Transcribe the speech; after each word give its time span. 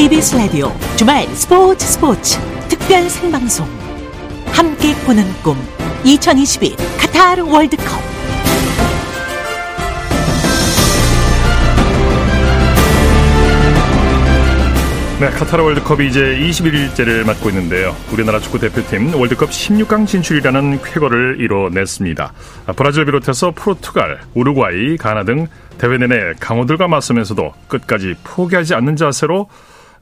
KBS 0.00 0.34
라디오 0.34 0.72
주말 0.96 1.26
스포츠 1.34 1.86
스포츠 1.86 2.40
특별 2.70 3.02
생방송 3.10 3.66
함께 4.46 4.94
꾸는 5.04 5.22
꿈 5.42 5.58
2022 6.04 6.74
카타르 6.98 7.42
월드컵 7.42 7.84
네, 15.20 15.28
카타르 15.28 15.62
월드컵이 15.64 16.06
이제 16.06 16.34
21일째를 16.34 17.26
맞고 17.26 17.50
있는데요. 17.50 17.94
우리나라 18.10 18.40
축구 18.40 18.58
대표팀 18.58 19.14
월드컵 19.14 19.50
16강 19.50 20.06
진출이라는 20.06 20.80
쾌거를 20.82 21.36
이뤄냈습니다. 21.40 22.32
브라질 22.74 23.04
비롯해서 23.04 23.50
포르투갈, 23.50 24.20
우루과이, 24.32 24.96
가나 24.96 25.24
등 25.24 25.46
대회 25.76 25.98
내내 25.98 26.32
강호들과 26.40 26.88
맞서면서도 26.88 27.52
끝까지 27.68 28.14
포기하지 28.24 28.74
않는 28.74 28.96
자세로 28.96 29.46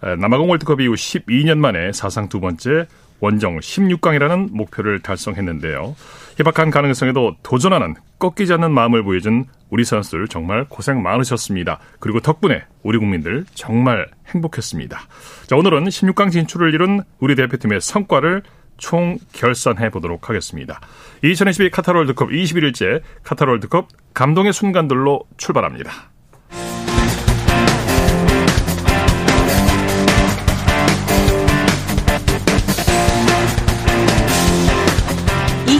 남아공 0.00 0.50
월드컵 0.50 0.80
이후 0.80 0.94
12년 0.94 1.58
만에 1.58 1.92
사상 1.92 2.28
두 2.28 2.40
번째 2.40 2.86
원정 3.20 3.58
16강이라는 3.58 4.52
목표를 4.52 5.00
달성했는데요. 5.00 5.96
희박한 6.38 6.70
가능성에도 6.70 7.36
도전하는 7.42 7.94
꺾이지 8.18 8.52
않는 8.54 8.70
마음을 8.72 9.02
보여준 9.02 9.46
우리 9.70 9.84
선수들 9.84 10.28
정말 10.28 10.64
고생 10.68 11.02
많으셨습니다. 11.02 11.80
그리고 11.98 12.20
덕분에 12.20 12.64
우리 12.82 12.98
국민들 12.98 13.44
정말 13.54 14.08
행복했습니다. 14.28 15.00
자, 15.46 15.56
오늘은 15.56 15.84
16강 15.84 16.30
진출을 16.30 16.74
이룬 16.74 17.02
우리 17.18 17.34
대표팀의 17.34 17.80
성과를 17.80 18.42
총 18.76 19.18
결산해 19.32 19.90
보도록 19.90 20.28
하겠습니다. 20.28 20.80
2022 21.22 21.70
카타르 21.70 21.98
월드컵 21.98 22.28
21일째 22.30 23.02
카타르 23.24 23.50
월드컵 23.50 23.88
감동의 24.14 24.52
순간들로 24.52 25.24
출발합니다. 25.36 25.90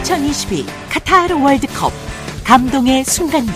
2022 0.08 0.64
카타르 0.88 1.34
월드컵 1.42 1.92
감동의 2.42 3.04
순간들 3.04 3.52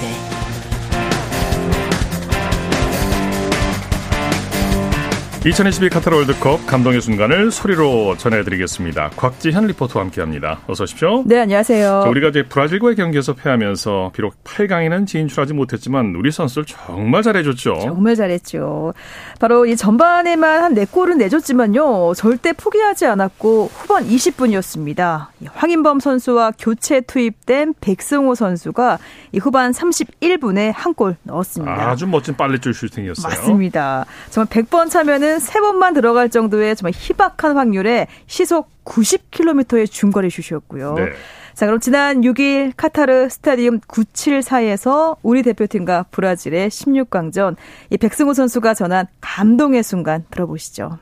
2022 5.45 5.89
카타르 5.89 6.15
월드컵 6.19 6.65
감동의 6.69 7.01
순간을 7.01 7.51
소리로 7.51 8.17
전해드리겠습니다. 8.17 9.11
곽지현 9.17 9.67
리포터와 9.67 10.05
함께합니다. 10.05 10.61
어서 10.69 10.85
오십시오. 10.85 11.25
네, 11.27 11.41
안녕하세요. 11.41 12.03
자, 12.05 12.09
우리가 12.09 12.29
이제 12.29 12.45
브라질과의 12.45 12.95
경기에서 12.95 13.33
패하면서 13.33 14.13
비록 14.15 14.35
8강에는 14.45 15.05
진출하지 15.05 15.55
못했지만 15.55 16.15
우리 16.15 16.31
선수들 16.31 16.65
정말 16.67 17.25
잘해줬죠. 17.25 17.75
정말 17.83 18.15
잘했죠. 18.15 18.95
바로 19.41 19.67
이 19.67 19.75
전반에만 19.75 20.63
한 20.63 20.75
4골은 20.77 21.17
내줬지만요. 21.17 22.15
절대 22.15 22.53
포기하지 22.53 23.07
않았고 23.07 23.69
후반 23.75 24.07
20분이었습니다. 24.07 25.27
황인범 25.55 25.99
선수와 25.99 26.53
교체 26.57 27.01
투입된 27.01 27.75
백승호 27.81 28.37
선수가 28.37 28.99
이 29.33 29.39
후반 29.39 29.73
31분에 29.73 30.73
한 30.73 30.93
골 30.95 31.17
넣었습니다. 31.25 31.89
아주 31.91 32.07
멋진 32.07 32.37
빨래줄 32.37 32.75
슈팅이었어요. 32.75 33.29
맞습니다. 33.35 34.05
정말 34.31 34.47
100번 34.47 34.89
차면은 34.91 35.32
3번만 35.39 35.95
들어갈 35.95 36.29
정도의 36.31 36.77
정말 36.77 36.93
희박한 36.95 37.57
확률에 37.57 38.07
시속 38.27 38.71
90km의 38.85 39.91
중거리 39.91 40.31
슛이었고요. 40.31 40.95
네. 40.95 41.13
자, 41.55 41.67
그럼 41.67 41.81
지난 41.81 42.23
6일 42.23 42.73
카타르 42.77 43.29
스타디움 43.29 43.81
974에서 43.81 45.17
우리 45.23 45.43
대표팀과 45.43 46.07
브라질의 46.11 46.71
16강전 46.71 47.57
이 47.91 47.99
백승호 47.99 48.33
선수가 48.33 48.75
전한 48.75 49.07
감동의 49.21 49.83
순간 49.83 50.25
들어보시죠. 50.31 50.99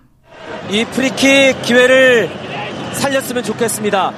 이 0.71 0.85
프리킥 0.87 1.63
기회를 1.63 2.31
살렸으면 2.93 3.43
좋겠습니다. 3.45 4.13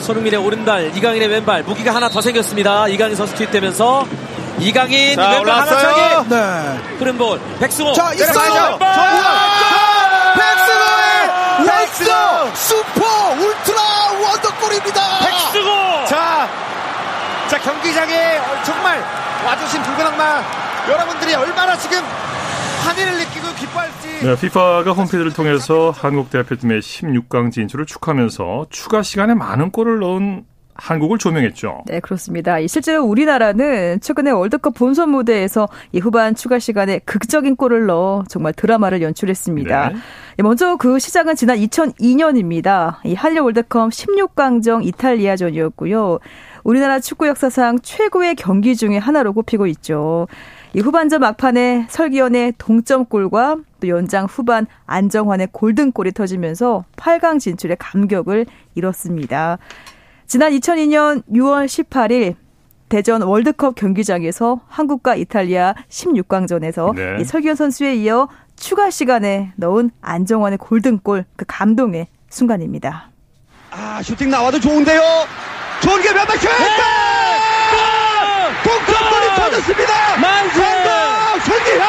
손흥민의 0.00 0.40
오른발, 0.40 0.96
이강인의 0.96 1.28
왼발, 1.28 1.62
무기가 1.62 1.94
하나 1.94 2.08
더 2.08 2.20
생겼습니다. 2.20 2.88
이강인 2.88 3.14
선수 3.14 3.34
투입되면서 3.36 4.06
이강인 4.58 5.16
자, 5.16 5.30
왼발 5.30 5.60
하나 5.60 5.78
차기. 5.78 6.28
네. 6.30 6.96
흐른 6.98 7.18
볼. 7.18 7.40
백승호. 7.60 7.92
자, 7.92 8.12
있어요. 8.14 8.78
백승 8.78 9.03
경기장에 17.84 18.38
정말 18.64 18.98
와주신 19.44 19.82
붉은 19.82 20.06
악마 20.06 20.40
여러분들이 20.88 21.34
얼마나 21.34 21.76
지금 21.76 21.98
한일을 22.82 23.18
느끼고 23.18 23.54
기뻐할지. 23.58 24.08
네, 24.22 24.32
FIFA가 24.32 24.92
홈페이지를 24.92 25.34
통해서 25.34 25.90
한국 25.94 26.30
대표팀의 26.30 26.80
16강 26.80 27.52
진출을 27.52 27.84
축하하면서 27.84 28.66
추가 28.70 29.02
시간에 29.02 29.34
많은 29.34 29.70
골을 29.70 29.98
넣은 29.98 30.44
한국을 30.76 31.18
조명했죠. 31.18 31.84
네, 31.86 32.00
그렇습니다. 32.00 32.56
실제로 32.66 33.04
우리나라는 33.04 34.00
최근에 34.00 34.30
월드컵 34.30 34.74
본선 34.74 35.10
무대에서 35.10 35.68
이 35.92 36.00
후반 36.00 36.34
추가 36.34 36.58
시간에 36.58 37.00
극적인 37.00 37.56
골을 37.56 37.86
넣어 37.86 38.24
정말 38.28 38.54
드라마를 38.54 39.02
연출했습니다. 39.02 39.88
네. 39.90 40.42
먼저 40.42 40.76
그 40.76 40.98
시작은 40.98 41.36
지난 41.36 41.58
2002년입니다. 41.58 42.96
이 43.04 43.14
한일 43.14 43.40
월드컵 43.40 43.90
16강정 43.90 44.84
이탈리아전이었고요. 44.86 46.18
우리나라 46.64 46.98
축구 46.98 47.28
역사상 47.28 47.80
최고의 47.80 48.34
경기 48.34 48.74
중의 48.74 48.98
하나로 48.98 49.34
꼽히고 49.34 49.66
있죠. 49.68 50.26
이 50.72 50.80
후반전 50.80 51.20
막판에 51.20 51.86
설기현의 51.88 52.54
동점골과 52.58 53.56
또 53.80 53.88
연장 53.88 54.24
후반 54.24 54.66
안정환의 54.86 55.48
골든골이 55.52 56.12
터지면서 56.12 56.84
8강 56.96 57.38
진출의 57.38 57.76
감격을 57.78 58.46
이뤘습니다. 58.74 59.58
지난 60.26 60.52
2002년 60.52 61.22
6월 61.30 61.66
18일 61.66 62.34
대전 62.88 63.22
월드컵 63.22 63.74
경기장에서 63.74 64.60
한국과 64.66 65.16
이탈리아 65.16 65.74
16강전에서 65.88 66.94
네. 66.94 67.16
이 67.20 67.24
설기현 67.24 67.56
선수에 67.56 67.94
이어 67.96 68.28
추가 68.56 68.90
시간에 68.90 69.52
넣은 69.56 69.90
안정환의 70.00 70.58
골든골 70.58 71.24
그 71.36 71.44
감동의 71.46 72.06
순간입니다. 72.30 73.10
아 73.70 74.02
슈팅 74.02 74.30
나와도 74.30 74.60
좋은데요. 74.60 75.00
좋은 75.84 76.00
게 76.00 76.12
몇백 76.12 76.40
슛! 76.40 76.48
동점골이 78.64 79.26
터졌습니다. 79.36 79.92
만세! 80.16 80.64
설기현! 81.44 81.86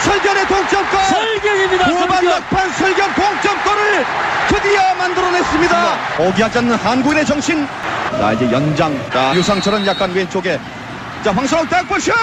설견의 0.00 0.46
동점골! 0.46 1.00
설경입니다. 1.04 1.84
후반 1.86 2.24
막판 2.24 2.72
설견 2.72 3.14
동점골을 3.14 4.06
드디어 4.48 4.94
만들어냈습니다. 4.94 5.98
포기하지 6.16 6.58
않는 6.58 6.76
한국인의 6.76 7.26
정신. 7.26 7.68
자 8.18 8.32
이제 8.32 8.50
연장. 8.50 8.98
자 9.10 9.34
유상철은 9.34 9.86
약간 9.86 10.10
왼쪽에. 10.12 10.58
자 11.22 11.30
황선홍 11.32 11.66
백볼슛! 11.66 12.14
아! 12.14 12.18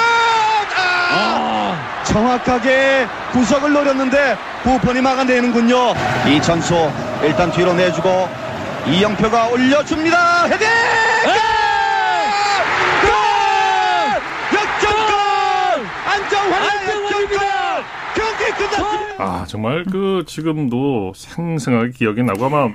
아! 1.14 2.04
정확하게 2.06 3.08
구석을 3.34 3.72
노렸는데 3.72 4.36
부펀이 4.64 5.02
막아내는군요. 5.02 5.94
이천수 6.28 6.92
일단 7.22 7.52
뒤로 7.52 7.74
내주고 7.74 8.28
이영표가 8.88 9.48
올려줍니다. 9.48 10.46
헤딩! 10.48 10.68
아 19.18 19.46
정말 19.48 19.86
그 19.86 20.24
지금도 20.26 21.14
생생하게 21.16 21.92
기억이 21.92 22.24
나고 22.24 22.46
아마 22.46 22.70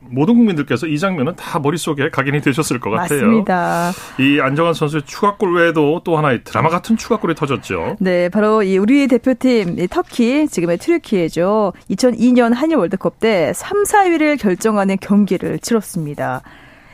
모든 0.00 0.34
국민들께서 0.34 0.86
이 0.86 0.98
장면은 0.98 1.34
다 1.34 1.58
머릿속에 1.58 2.10
각인이 2.10 2.42
되셨을 2.42 2.78
것 2.78 2.90
같아요. 2.90 3.22
맞습니다. 3.22 3.92
이 4.18 4.38
안정환 4.40 4.74
선수의 4.74 5.04
추가골 5.06 5.54
외에도 5.56 6.02
또 6.04 6.18
하나의 6.18 6.44
드라마 6.44 6.68
같은 6.68 6.96
추가골이 6.96 7.34
터졌죠. 7.34 7.96
네, 8.00 8.28
바로 8.28 8.62
이 8.62 8.76
우리 8.76 9.08
대표팀 9.08 9.78
이 9.78 9.88
터키 9.88 10.46
지금의 10.46 10.76
트르키예죠. 10.76 11.72
2002년 11.90 12.54
한일 12.54 12.76
월드컵 12.76 13.18
때 13.18 13.52
3, 13.54 13.84
4위를 13.84 14.38
결정하는 14.38 14.98
경기를 15.00 15.58
치렀습니다. 15.58 16.42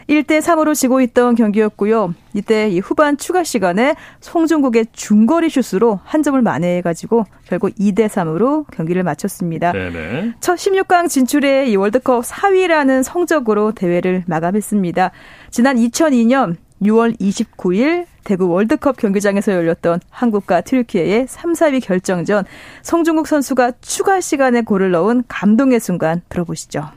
1대 0.09 0.41
3으로 0.41 0.75
지고 0.75 1.01
있던 1.01 1.35
경기였고요. 1.35 2.15
이때 2.35 2.69
이 2.69 2.81
후반 2.81 3.17
추가 3.17 3.45
시간에 3.45 3.95
송중국의 4.21 4.87
중거리 4.93 5.49
슛으로 5.51 6.01
한 6.05 6.23
점을 6.23 6.41
만회해가지고 6.41 7.25
결국 7.47 7.75
2대 7.77 8.09
3으로 8.09 8.67
경기를 8.73 9.03
마쳤습니다. 9.03 9.73
네네. 9.73 10.35
첫 10.41 10.57
16강 10.57 11.09
진출에 11.09 11.67
이 11.67 11.77
월드컵 11.77 12.25
4위라는 12.25 13.03
성적으로 13.03 13.73
대회를 13.73 14.25
마감했습니다. 14.27 15.11
지난 15.51 15.77
2002년 15.77 16.57
6월 16.83 17.19
29일 17.19 18.07
대구 18.25 18.49
월드컵 18.49 18.97
경기장에서 18.97 19.53
열렸던 19.53 20.01
한국과 20.11 20.63
튀르키예의 20.63 21.27
3, 21.29 21.53
4위 21.53 21.83
결정전 21.83 22.45
송중국 22.83 23.27
선수가 23.27 23.73
추가 23.81 24.21
시간에 24.21 24.63
골을 24.63 24.91
넣은 24.91 25.25
감동의 25.29 25.81
순간 25.81 26.23
들어보시죠. 26.29 26.91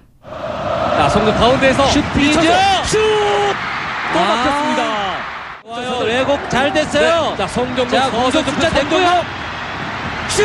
자, 0.97 1.07
송도 1.09 1.31
가운데에서 1.31 1.85
슈피즈 1.85 2.41
슛! 2.41 2.97
또 4.13 4.19
아~ 4.19 4.23
막혔습니다. 4.23 4.83
와요. 5.63 5.99
왜곡 6.03 6.49
잘 6.49 6.73
됐어요. 6.73 7.29
네. 7.31 7.37
자, 7.37 7.47
송정 7.47 7.87
자, 7.87 8.09
거기서 8.09 8.41
숫자 8.41 8.69
됐고요. 8.71 9.07
슛! 10.29 10.43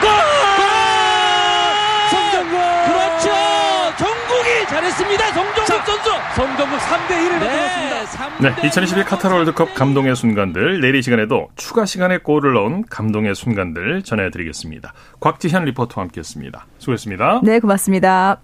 골! 0.00 0.08
송정구! 2.08 2.56
그렇죠. 2.86 3.28
정국이 3.98 4.66
잘했습니다. 4.66 5.24
송정국 5.26 5.66
자, 5.66 5.84
선수. 5.84 6.10
송정국 6.34 6.78
3대 6.78 7.10
1을 7.10 7.30
만들었습니다. 7.32 8.38
네, 8.40 8.54
네 8.54 8.66
2021 8.68 9.04
카타르 9.04 9.34
월드컵 9.34 9.74
감동의 9.74 10.16
순간들 10.16 10.80
내일 10.80 10.94
이 10.94 11.02
시간에도 11.02 11.48
추가 11.56 11.84
시간에 11.84 12.16
골을 12.16 12.54
넣은 12.54 12.84
감동의 12.88 13.34
순간들 13.34 14.02
전해드리겠습니다. 14.02 14.94
곽지현 15.20 15.66
리포터와 15.66 16.04
함께했습니다. 16.06 16.66
수고했습니다. 16.78 17.40
네, 17.42 17.60
고맙습니다. 17.60 18.38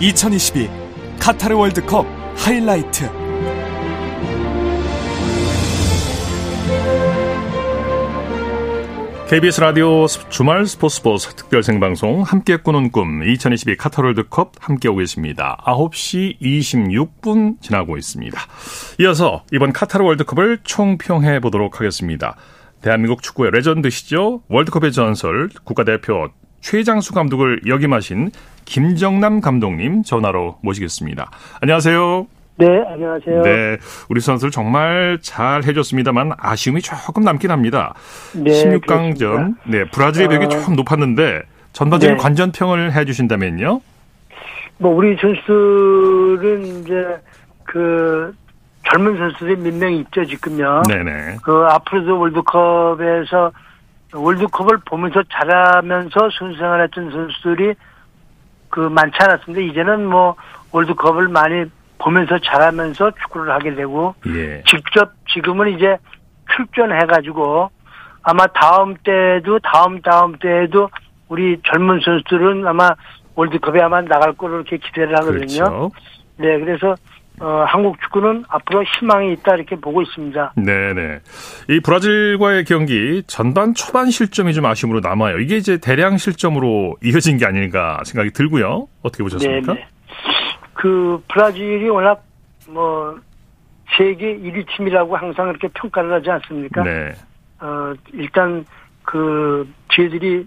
(2022) 0.00 0.68
카타르 1.18 1.56
월드컵 1.56 2.06
하이라이트 2.36 3.23
KBS 9.34 9.60
라디오 9.62 10.06
주말 10.06 10.64
스포츠 10.64 10.94
스포츠 10.98 11.34
특별 11.34 11.64
생방송 11.64 12.22
함께 12.22 12.56
꾸는 12.56 12.92
꿈 12.92 13.24
2022 13.24 13.76
카타르 13.76 14.06
월드컵 14.06 14.52
함께 14.60 14.86
오고 14.86 14.98
계십니다. 14.98 15.60
9시 15.64 16.38
26분 16.40 17.60
지나고 17.60 17.96
있습니다. 17.96 18.40
이어서 19.00 19.42
이번 19.50 19.72
카타르 19.72 20.04
월드컵을 20.04 20.58
총평해 20.62 21.40
보도록 21.40 21.80
하겠습니다. 21.80 22.36
대한민국 22.80 23.24
축구의 23.24 23.50
레전드시죠. 23.50 24.42
월드컵의 24.46 24.92
전설 24.92 25.48
국가대표 25.64 26.28
최장수 26.60 27.12
감독을 27.12 27.62
역임하신 27.66 28.30
김정남 28.66 29.40
감독님 29.40 30.04
전화로 30.04 30.58
모시겠습니다. 30.62 31.32
안녕하세요. 31.60 32.28
네, 32.56 32.84
안녕하세요. 32.86 33.42
네, 33.42 33.78
우리 34.08 34.20
선수를 34.20 34.52
정말 34.52 35.18
잘 35.20 35.64
해줬습니다만 35.64 36.32
아쉬움이 36.38 36.82
조금 36.82 37.24
남긴 37.24 37.50
합니다. 37.50 37.94
네, 38.32 38.50
16강전, 38.50 39.18
그렇습니다. 39.18 39.60
네, 39.64 39.84
브라질의 39.90 40.28
벽이 40.28 40.44
어, 40.46 40.48
조금 40.48 40.76
높았는데 40.76 41.42
전반적인 41.72 42.16
네. 42.16 42.22
관전평을 42.22 42.92
해주신다면요? 42.92 43.80
뭐 44.78 44.94
우리 44.94 45.16
선수들은 45.16 46.64
이제 46.82 47.20
그 47.64 48.32
젊은 48.88 49.16
선수들이 49.16 49.56
몇 49.56 49.74
명 49.74 49.92
있죠 49.92 50.24
지금요. 50.24 50.82
네네. 50.88 51.38
그 51.42 51.66
앞으로도 51.70 52.18
월드컵에서 52.20 53.50
월드컵을 54.12 54.78
보면서 54.84 55.22
잘하면서 55.32 56.30
선수생활했던 56.38 57.10
선수들이 57.10 57.74
그 58.68 58.78
많지 58.80 59.16
않았습니다. 59.20 59.60
이제는 59.72 60.06
뭐 60.06 60.36
월드컵을 60.70 61.26
많이 61.28 61.64
보면서 62.04 62.38
잘하면서 62.38 63.12
축구를 63.22 63.52
하게 63.52 63.74
되고 63.74 64.14
예. 64.26 64.62
직접 64.68 65.12
지금은 65.32 65.76
이제 65.76 65.96
출전해가지고 66.54 67.70
아마 68.22 68.46
다음 68.48 68.94
때도 69.02 69.58
다음 69.60 70.02
다음 70.02 70.36
때에도 70.38 70.90
우리 71.28 71.58
젊은 71.64 72.00
선수들은 72.04 72.66
아마 72.66 72.90
월드컵에 73.34 73.80
아마 73.80 74.02
나갈 74.02 74.34
거로 74.34 74.56
이렇게 74.56 74.76
기대를 74.76 75.16
하거든요. 75.16 75.64
그렇죠. 75.64 75.90
네, 76.36 76.58
그래서 76.58 76.94
어, 77.40 77.64
한국 77.66 78.00
축구는 78.00 78.44
앞으로 78.48 78.84
희망이 78.84 79.32
있다 79.32 79.56
이렇게 79.56 79.74
보고 79.74 80.02
있습니다. 80.02 80.52
네네. 80.56 81.20
이 81.70 81.80
브라질과의 81.80 82.64
경기 82.64 83.22
전반 83.26 83.74
초반 83.74 84.10
실점이 84.10 84.54
좀 84.54 84.66
아쉬움으로 84.66 85.00
남아요. 85.00 85.40
이게 85.40 85.56
이제 85.56 85.78
대량 85.78 86.16
실점으로 86.16 86.96
이어진 87.02 87.38
게 87.38 87.46
아닐까 87.46 88.00
생각이 88.04 88.30
들고요. 88.30 88.86
어떻게 89.02 89.24
보셨습니까? 89.24 89.74
네, 89.74 89.80
네. 89.80 89.93
그 90.74 91.22
브라질이 91.28 91.88
워낙 91.88 92.22
뭐 92.68 93.18
세계 93.96 94.36
1위 94.36 94.66
팀이라고 94.76 95.16
항상 95.16 95.48
이렇게 95.50 95.68
평가를 95.68 96.12
하지 96.12 96.30
않습니까? 96.30 96.82
네. 96.82 97.12
어, 97.60 97.92
일단 98.12 98.64
그 99.04 99.68
저희들이 99.92 100.46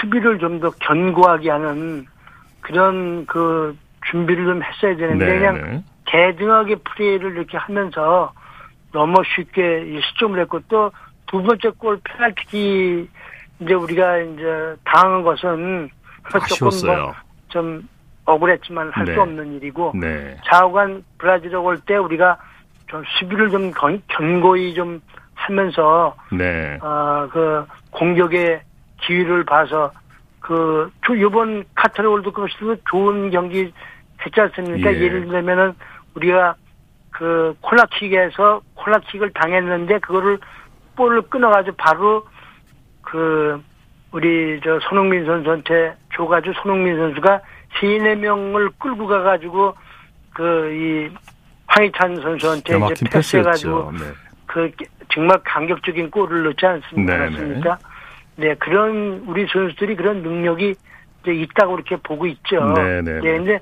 수비를 0.00 0.38
좀 0.38 0.60
더 0.60 0.70
견고하게 0.70 1.50
하는 1.50 2.06
그런 2.60 3.24
그 3.26 3.76
준비를 4.10 4.44
좀 4.44 4.62
했어야 4.62 4.96
되는데 4.96 5.26
네, 5.26 5.38
그냥 5.38 5.54
네. 5.62 5.84
개등하게 6.06 6.76
플레이를 6.76 7.32
이렇게 7.36 7.56
하면서 7.56 8.32
너무 8.92 9.22
쉽게 9.36 9.82
이 9.86 10.00
실점을 10.02 10.38
했고 10.40 10.60
또 10.68 10.90
두 11.28 11.42
번째 11.42 11.70
골 11.76 12.00
페널티 12.02 13.08
이제 13.60 13.74
우리가 13.74 14.18
이제 14.18 14.76
당한 14.84 15.22
것은 15.22 15.90
조금 16.30 16.42
아쉬웠어요. 16.42 17.14
뭐좀 17.52 17.88
억울했지만 18.32 18.90
할수 18.92 19.12
네. 19.12 19.18
없는 19.18 19.54
일이고 19.54 19.92
네. 19.94 20.36
좌우간 20.46 21.02
브라질에 21.18 21.56
올 21.56 21.78
때 21.80 21.96
우리가 21.96 22.36
좀 22.88 23.02
수비를 23.18 23.50
좀 23.50 23.70
견- 23.72 24.02
견고히 24.08 24.74
좀 24.74 25.00
하면서 25.34 26.14
네. 26.32 26.78
아, 26.82 27.28
그 27.32 27.64
공격의 27.90 28.60
기회를 29.00 29.44
봐서 29.44 29.90
그 30.40 30.90
조- 31.02 31.14
이번 31.14 31.64
카타르 31.74 32.08
월드컵에서도 32.10 32.76
좋은 32.90 33.30
경기 33.30 33.72
했지 34.24 34.40
않습니까? 34.40 34.92
예. 34.92 34.96
예. 35.00 35.08
를 35.08 35.26
들면은 35.28 35.74
우리가 36.14 36.54
그 37.10 37.54
코너킥에서 37.62 38.60
코너킥을 38.74 39.30
당했는데 39.32 39.98
그거를 40.00 40.38
볼을 40.96 41.22
끊어가지고 41.22 41.76
바로 41.76 42.26
그 43.02 43.62
우리 44.12 44.60
저 44.64 44.78
손흥민 44.88 45.24
선수한테 45.26 45.94
줘가지고 46.14 46.54
손흥민 46.62 46.96
선수가 46.96 47.40
세네 47.80 48.16
명을 48.16 48.70
끌고 48.78 49.06
가가지고 49.06 49.74
그 50.34 50.70
이 50.72 51.10
황희찬 51.66 52.16
선수한테 52.22 52.78
이제 52.92 53.04
패스해가지고. 53.10 53.92
네. 53.92 53.98
그 54.46 54.70
정말 55.12 55.38
감격적인 55.44 56.10
골을 56.10 56.44
넣지 56.44 56.64
않습니까? 56.64 57.12
네네. 57.12 57.24
않습니까? 57.26 57.78
네, 58.36 58.54
그런 58.54 59.22
우리 59.26 59.46
선수들이 59.46 59.96
그런 59.96 60.22
능력이 60.22 60.74
이제 61.22 61.32
있다고 61.34 61.74
이렇게 61.74 61.96
보고 61.96 62.26
있죠. 62.26 62.64
네네네. 62.72 63.20
네, 63.20 63.32
근데 63.38 63.60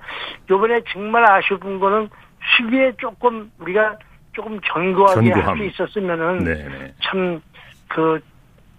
요번에 0.48 0.80
정말 0.92 1.28
아쉬운 1.28 1.80
거는 1.80 2.08
수비에 2.56 2.92
조금 2.98 3.50
우리가 3.58 3.96
조금 4.32 4.60
견고하게 4.60 5.30
할. 5.32 5.56
수 5.56 5.64
있었으면은 5.64 6.44
네네. 6.44 6.94
참 7.02 7.40
그 7.88 8.20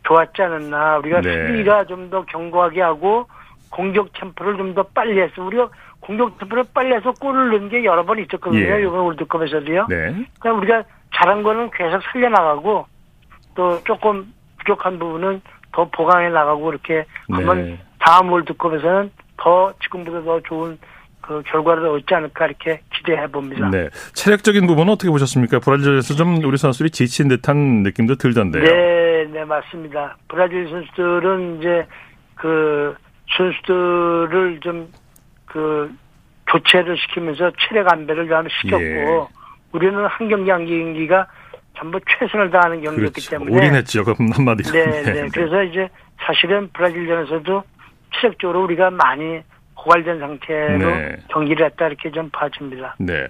좋았지 0.06 0.42
않았나. 0.42 0.98
우리가 1.00 1.22
네. 1.22 1.48
수비가 1.48 1.84
좀 1.86 2.10
더 2.10 2.24
견고하게 2.26 2.82
하고 2.82 3.28
공격 3.70 4.12
템포를 4.14 4.58
좀 4.58 4.74
더 4.74 4.84
빨리 4.84 5.20
해서 5.20 5.44
우리가 5.44 5.70
공격 6.00 6.38
템포를 6.40 6.66
빨리 6.74 6.94
해서 6.94 7.12
골을 7.20 7.50
넣은 7.52 7.70
게 7.70 7.84
여러 7.84 8.06
번 8.06 8.20
있었거든요. 8.20 8.60
예. 8.60 8.82
이번 8.82 9.00
월드컵에서도요. 9.00 9.88
네. 9.90 10.26
그러니까 10.40 10.54
우리가 10.54 10.84
잘한 11.16 11.44
거는 11.44 11.72
계속 11.72 12.02
살려나가고 12.12 12.86
또 13.56 13.84
조금 13.84 14.32
부족한 14.60 15.00
부분은 15.00 15.42
더 15.74 15.86
보강해 15.90 16.30
나가고 16.30 16.70
이렇게 16.72 17.06
하면 17.30 17.58
네. 17.66 17.80
다음 18.00 18.32
월드컵에서는 18.32 19.12
더 19.38 19.74
지금보다 19.84 20.22
더 20.24 20.40
좋은 20.42 20.78
그 21.22 21.42
결과를 21.46 21.88
얻지 21.88 22.14
않을까 22.14 22.46
이렇게 22.46 22.82
기대해 22.94 23.28
봅니다. 23.28 23.70
네. 23.70 23.90
체력적인 24.14 24.66
부분은 24.66 24.94
어떻게 24.94 25.10
보셨습니까? 25.10 25.60
브라질에서 25.60 26.14
좀 26.14 26.38
우리 26.44 26.58
선수들이 26.58 26.90
지친 26.92 27.28
듯한 27.28 27.84
느낌도 27.84 28.16
들던데요. 28.16 28.64
네, 28.64 29.28
네, 29.32 29.44
맞습니다. 29.44 30.16
브라질 30.30 30.70
선수들은 30.70 31.60
이제 31.60 31.86
그 32.36 32.96
선수들을 33.36 34.60
좀 34.62 34.88
그 35.48 35.92
교체를 36.48 36.98
시키면서 36.98 37.52
체력 37.60 37.92
안배를 37.92 38.28
좀 38.28 38.48
시켰고 38.62 38.84
예. 38.84 39.28
우리는 39.72 40.06
한 40.06 40.30
경기 40.30 40.50
한 40.52 40.66
경기가 40.66 41.28
전부 41.78 42.00
최선을 42.08 42.52
다하는 42.52 42.82
경기였기 42.82 43.22
그렇죠. 43.22 43.30
때문에 43.32 43.56
올인했죠. 43.56 44.04
그럼 44.04 44.32
한마디로. 44.32 44.72
네, 44.72 45.02
네. 45.04 45.28
그래서 45.34 45.64
이제 45.64 45.90
사실은 46.20 46.70
브라질전에서도 46.74 47.64
체력적으로 48.16 48.64
우리가 48.64 48.90
많이 48.92 49.42
고갈된 49.76 50.20
상태로 50.20 50.78
네. 50.78 51.18
경기를 51.30 51.66
했다 51.68 51.88
이렇게 51.88 52.12
좀 52.12 52.30
봐집니다. 52.32 52.96
네. 53.00 53.28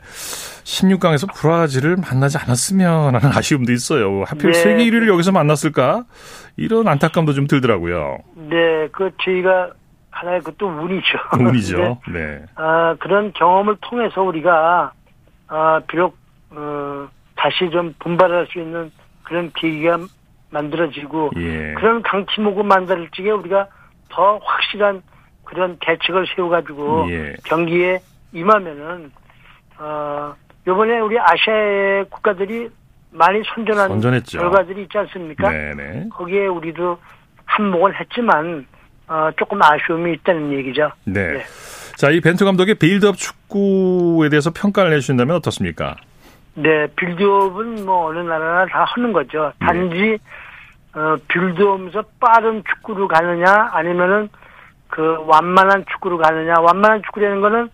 16강에서 0.64 1.34
브라질을 1.36 1.98
만나지 1.98 2.38
않았으면 2.38 3.16
하는 3.16 3.38
아쉬움도 3.38 3.72
있어요. 3.74 4.24
하필 4.26 4.52
네. 4.52 4.54
세계 4.54 4.86
1위를 4.86 5.08
여기서 5.08 5.32
만났을까? 5.32 6.06
이런 6.56 6.88
안타까움도 6.88 7.34
좀 7.34 7.48
들더라고요. 7.48 8.20
네, 8.36 8.88
그 8.94 9.12
저희가 9.24 9.72
하나의 10.12 10.40
그것도 10.40 10.68
운이죠. 10.68 11.18
운이죠. 11.40 12.02
네. 12.12 12.44
아, 12.56 12.96
그런 13.00 13.34
경험을 13.34 13.78
통해서 13.82 14.22
우리가 14.22 14.92
아, 15.48 15.82
비록 15.88 16.18
어, 16.52 17.08
다시 17.36 17.70
좀 17.70 17.94
분발할 18.00 18.48
수 18.48 18.60
있는 18.60 18.92
그런 19.24 19.52
계기가 19.54 20.00
만들어지고 20.50 21.32
예. 21.38 21.74
그런 21.74 22.02
강팀하고 22.02 22.64
만들 22.64 23.10
적에 23.16 23.32
우리가 23.32 23.68
더 24.10 24.40
확실한 24.44 25.02
그런 25.44 25.78
대책을 25.80 26.26
세워가지고 26.36 27.12
예. 27.12 27.36
경기에 27.46 28.00
임하면은 28.34 29.12
어 29.80 30.34
이번에 30.68 31.00
우리 31.00 31.18
아시아의 31.20 32.06
국가들이 32.10 32.70
많이 33.12 33.42
선전한 33.54 33.90
선전했죠. 33.90 34.40
결과들이 34.40 34.84
있지 34.84 34.98
않습니까? 34.98 35.50
네네. 35.50 36.10
거기에 36.12 36.48
우리도 36.48 37.00
한몫을 37.46 38.00
했지만 38.00 38.66
어, 39.08 39.30
조금 39.38 39.62
아쉬움이 39.62 40.14
있다는 40.14 40.52
얘기죠. 40.54 40.92
네. 41.06 41.34
네. 41.34 41.44
자, 41.96 42.10
이 42.12 42.20
벤투 42.22 42.46
감독의 42.46 42.76
빌드업 42.76 43.18
축구에 43.18 44.30
대해서 44.30 44.52
평가를 44.52 44.92
해주신다면 44.94 45.38
어떻습니까? 45.38 45.96
네, 46.56 46.88
빌드업은 46.96 47.86
뭐 47.86 48.08
어느 48.08 48.20
나라나 48.20 48.66
다 48.66 48.84
하는 48.84 49.14
거죠. 49.14 49.52
단지 49.60 50.18
어, 50.94 51.16
빌드업에서 51.28 52.04
빠른 52.20 52.64
축구로 52.68 53.08
가느냐 53.08 53.70
아니면은 53.72 54.30
그 54.90 55.18
완만한 55.28 55.86
축구로 55.92 56.18
가느냐. 56.18 56.56
완만한 56.60 57.02
축구라는 57.04 57.42
거는 57.42 57.70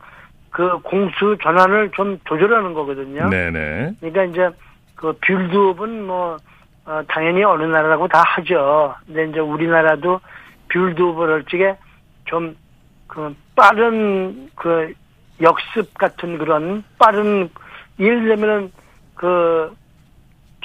그 0.50 0.80
공수 0.84 1.38
전환을 1.42 1.92
좀 1.96 2.20
조절하는 2.28 2.74
거거든요. 2.74 3.30
네네. 3.30 3.96
그러니까 4.00 4.24
이제 4.26 4.50
그 4.96 5.14
빌드업은 5.14 6.06
뭐 6.06 6.38
어, 6.86 7.02
당연히 7.08 7.44
어느 7.44 7.64
나라라고 7.64 8.08
다 8.08 8.22
하죠. 8.26 8.94
근데 9.06 9.26
이제 9.30 9.40
우리나라도 9.40 10.20
할 11.32 11.44
적에 11.50 11.76
좀 12.26 12.56
그 13.08 13.36
빠른 13.56 14.50
그 14.56 14.92
역습 15.40 15.94
같은 16.00 16.40
그런 16.40 16.84
빠른 16.98 17.48
예를 18.00 18.24
들면은 18.24 18.72
그 19.16 19.72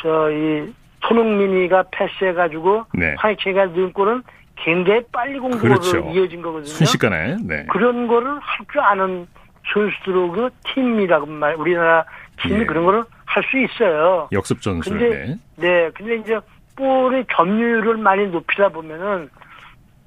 저 0.00 0.30
이 0.30 0.72
손흥민이가 1.06 1.84
패스해가지고 1.90 2.86
네. 2.94 3.14
화이체가 3.18 3.66
넣은 3.66 3.92
골은 3.92 4.22
굉장히 4.56 5.02
빨리 5.12 5.38
공격으로 5.38 5.74
그렇죠. 5.74 5.98
이어진 6.10 6.40
거거든요. 6.40 6.66
순식간에. 6.72 7.36
네. 7.42 7.66
그런 7.68 8.06
거를 8.06 8.30
할 8.40 8.66
줄 8.72 8.80
아는 8.80 9.26
선수들로 9.72 10.30
그 10.32 10.50
팀이라고 10.72 11.26
말 11.26 11.54
우리나라 11.56 12.04
팀이 12.42 12.60
예. 12.60 12.64
그런 12.64 12.84
거를 12.84 13.04
할 13.26 13.42
수 13.50 13.58
있어요. 13.58 14.28
역습 14.32 14.62
전술. 14.62 14.98
근데 14.98 15.16
네. 15.26 15.36
네, 15.56 15.90
근데 15.94 16.16
이제 16.16 16.38
볼의 16.76 17.26
점유율을 17.34 17.96
많이 17.98 18.26
높이다 18.28 18.68
보면은 18.70 19.28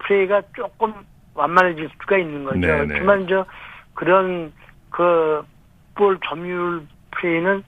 플레이가 0.04 0.42
조금 0.56 0.94
완만해질 1.34 1.90
수가 2.02 2.18
있는 2.18 2.44
거죠. 2.44 2.60
네네. 2.60 2.88
하지만 2.96 3.28
저 3.28 3.46
그런 3.94 4.52
그 4.90 5.44
볼 5.96 6.18
점유율 6.26 6.82
플레이는 7.12 7.64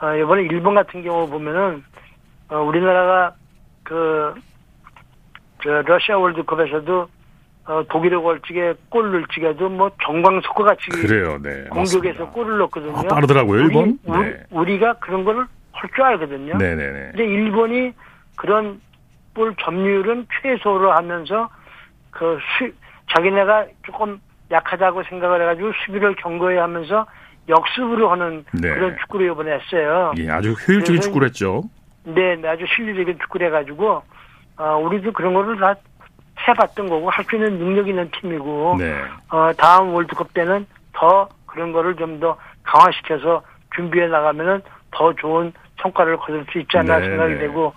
어, 0.00 0.14
이번에 0.16 0.42
일본 0.44 0.74
같은 0.74 1.02
경우 1.02 1.28
보면은 1.28 1.84
어, 2.48 2.56
우리나라가 2.62 3.34
그 3.84 4.34
저 5.62 5.82
러시아 5.82 6.16
월드컵에서도 6.18 7.08
어, 7.66 7.82
독일의 7.90 8.24
월찍에 8.24 8.74
골 8.88 9.10
넣을지게도 9.12 9.68
뭐 9.68 9.90
정광석과 10.04 10.64
같이 10.64 10.88
그래요. 10.90 11.36
네. 11.42 11.64
공격에서 11.64 11.98
맞습니다. 11.98 12.30
골을 12.30 12.58
넣거든요. 12.58 12.96
아, 12.96 13.02
빠르더라고요, 13.02 13.60
일본. 13.62 13.98
우리, 14.04 14.18
네. 14.24 14.42
우리, 14.50 14.78
가 14.78 14.94
그런 14.94 15.24
거를 15.24 15.44
할 15.72 15.90
줄 15.94 16.02
알거든요. 16.04 16.56
네네네. 16.56 17.10
근데 17.10 17.24
일본이 17.24 17.92
그런 18.36 18.80
볼 19.34 19.54
점유율은 19.60 20.26
최소로 20.40 20.92
하면서 20.92 21.48
그 22.10 22.38
수, 22.58 22.70
자기네가 23.14 23.66
조금 23.84 24.20
약하다고 24.50 25.02
생각을 25.04 25.42
해가지고 25.42 25.72
수비를 25.84 26.14
경고해 26.16 26.58
하면서 26.58 27.06
역습으로 27.48 28.10
하는 28.10 28.44
네. 28.52 28.68
그런 28.74 28.96
축구를 28.98 29.30
이번에 29.30 29.52
했어요. 29.52 30.12
예, 30.18 30.30
아주 30.30 30.52
효율적인 30.52 31.00
축구를 31.00 31.28
했죠. 31.28 31.62
네, 32.04 32.36
네, 32.36 32.48
아주 32.48 32.64
실리적인 32.74 33.18
축구를 33.20 33.46
해가지고 33.48 34.02
어, 34.56 34.76
우리도 34.76 35.12
그런 35.12 35.34
거를 35.34 35.58
다 35.58 35.74
해봤던 36.46 36.88
거고 36.88 37.10
할 37.10 37.24
수 37.24 37.36
있는 37.36 37.58
능력 37.58 37.88
있는 37.88 38.10
팀이고 38.10 38.76
네. 38.78 38.94
어, 39.30 39.50
다음 39.56 39.92
월드컵 39.94 40.32
때는 40.34 40.66
더 40.92 41.28
그런 41.46 41.72
거를 41.72 41.96
좀 41.96 42.20
더 42.20 42.36
강화시켜서 42.64 43.42
준비해 43.74 44.06
나가면은 44.08 44.60
더 44.90 45.12
좋은 45.14 45.52
성과를 45.80 46.16
거둘 46.18 46.44
수 46.50 46.58
있지 46.58 46.76
않나 46.76 46.98
네, 46.98 47.08
생각이 47.08 47.34
네. 47.34 47.40
되고, 47.40 47.72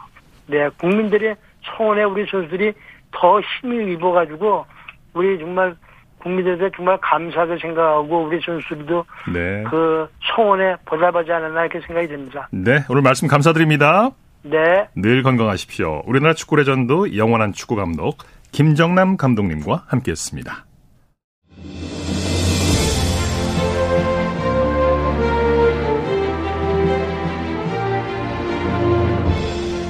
네, 0.47 0.69
국민들의 0.79 1.35
소원에 1.61 2.03
우리 2.03 2.25
선수들이 2.25 2.73
더 3.11 3.39
힘을 3.41 3.89
입어가지고, 3.89 4.65
우리 5.13 5.37
정말 5.39 5.75
국민들한테 6.19 6.69
정말 6.75 6.97
감사하게 7.01 7.57
생각하고, 7.61 8.25
우리 8.25 8.39
선수들도 8.41 9.05
네. 9.33 9.63
그 9.69 10.07
소원에 10.21 10.75
보답하지 10.85 11.31
않았나 11.31 11.65
이렇게 11.65 11.85
생각이 11.85 12.07
듭니다. 12.07 12.47
네. 12.51 12.83
오늘 12.89 13.01
말씀 13.01 13.27
감사드립니다. 13.27 14.11
네. 14.43 14.87
늘 14.95 15.23
건강하십시오. 15.23 16.03
우리나라 16.05 16.33
축구 16.33 16.55
레전드 16.55 17.15
영원한 17.15 17.53
축구 17.53 17.75
감독 17.75 18.17
김정남 18.51 19.17
감독님과 19.17 19.85
함께했습니다. 19.87 20.65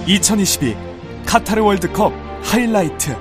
(2022) 0.07 0.75
카타르 1.25 1.63
월드컵 1.63 2.30
하이라이트 2.43 3.15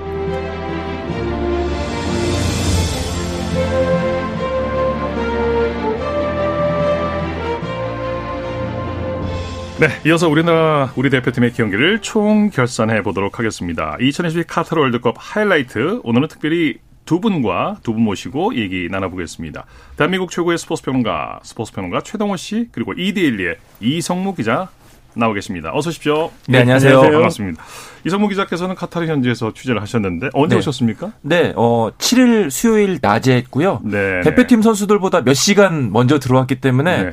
네, 9.79 9.87
이어서 10.05 10.29
우리나라 10.29 10.93
우리 10.95 11.09
대표팀의 11.09 11.53
경기를 11.53 12.01
총 12.01 12.51
결산해 12.51 13.01
보도록 13.01 13.39
하겠습니다. 13.39 13.97
2022 13.99 14.43
카타르 14.43 14.79
월드컵 14.79 15.15
하이라이트 15.17 16.01
오늘은 16.03 16.27
특별히 16.27 16.77
두 17.05 17.19
분과 17.19 17.77
두 17.81 17.93
분 17.93 18.03
모시고 18.03 18.55
얘기 18.55 18.87
나눠보겠습니다. 18.91 19.65
대한민국 19.97 20.29
최고의 20.29 20.59
스포츠 20.59 20.83
평론가, 20.83 21.39
스포츠 21.41 21.73
평론가 21.73 22.01
최동호 22.01 22.35
씨 22.37 22.67
그리고 22.71 22.93
이데일리의 22.93 23.55
이성무 23.79 24.35
기자 24.35 24.69
나오 25.13 25.33
계십니다. 25.33 25.71
어서 25.73 25.89
오십시오. 25.89 26.31
네, 26.47 26.59
안녕하세요. 26.59 27.01
반갑습니다. 27.01 27.63
이성무 28.05 28.29
기자께서는 28.29 28.75
카타르 28.75 29.07
현지에서 29.07 29.53
취재를 29.53 29.81
하셨는데 29.81 30.29
언제 30.33 30.55
네. 30.55 30.59
오셨습니까? 30.59 31.11
네, 31.21 31.53
어, 31.55 31.91
7일 31.97 32.49
수요일 32.49 32.99
낮에 33.01 33.35
했고요. 33.35 33.81
네. 33.83 34.21
대표팀 34.21 34.61
선수들보다 34.61 35.21
몇 35.23 35.33
시간 35.33 35.91
먼저 35.91 36.17
들어왔기 36.17 36.55
때문에 36.61 37.03
네. 37.03 37.11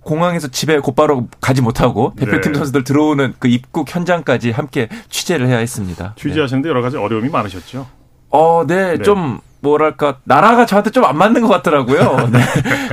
공항에서 0.00 0.48
집에 0.48 0.78
곧바로 0.78 1.28
가지 1.40 1.60
못하고 1.60 2.12
대표팀 2.16 2.52
네. 2.52 2.58
선수들 2.58 2.84
들어오는 2.84 3.34
그 3.38 3.48
입국 3.48 3.92
현장까지 3.94 4.50
함께 4.52 4.88
취재를 5.10 5.48
해야 5.48 5.58
했습니다. 5.58 6.14
네. 6.16 6.22
취재하시는데 6.22 6.68
여러 6.68 6.80
가지 6.80 6.96
어려움이 6.96 7.28
많으셨죠? 7.28 7.86
어, 8.30 8.64
네, 8.66 8.96
네. 8.96 9.02
좀 9.02 9.40
뭐랄까 9.60 10.18
나라가 10.24 10.66
저한테 10.66 10.90
좀 10.90 11.06
안 11.06 11.16
맞는 11.18 11.42
것 11.42 11.48
같더라고요. 11.48 12.28
네. 12.32 12.40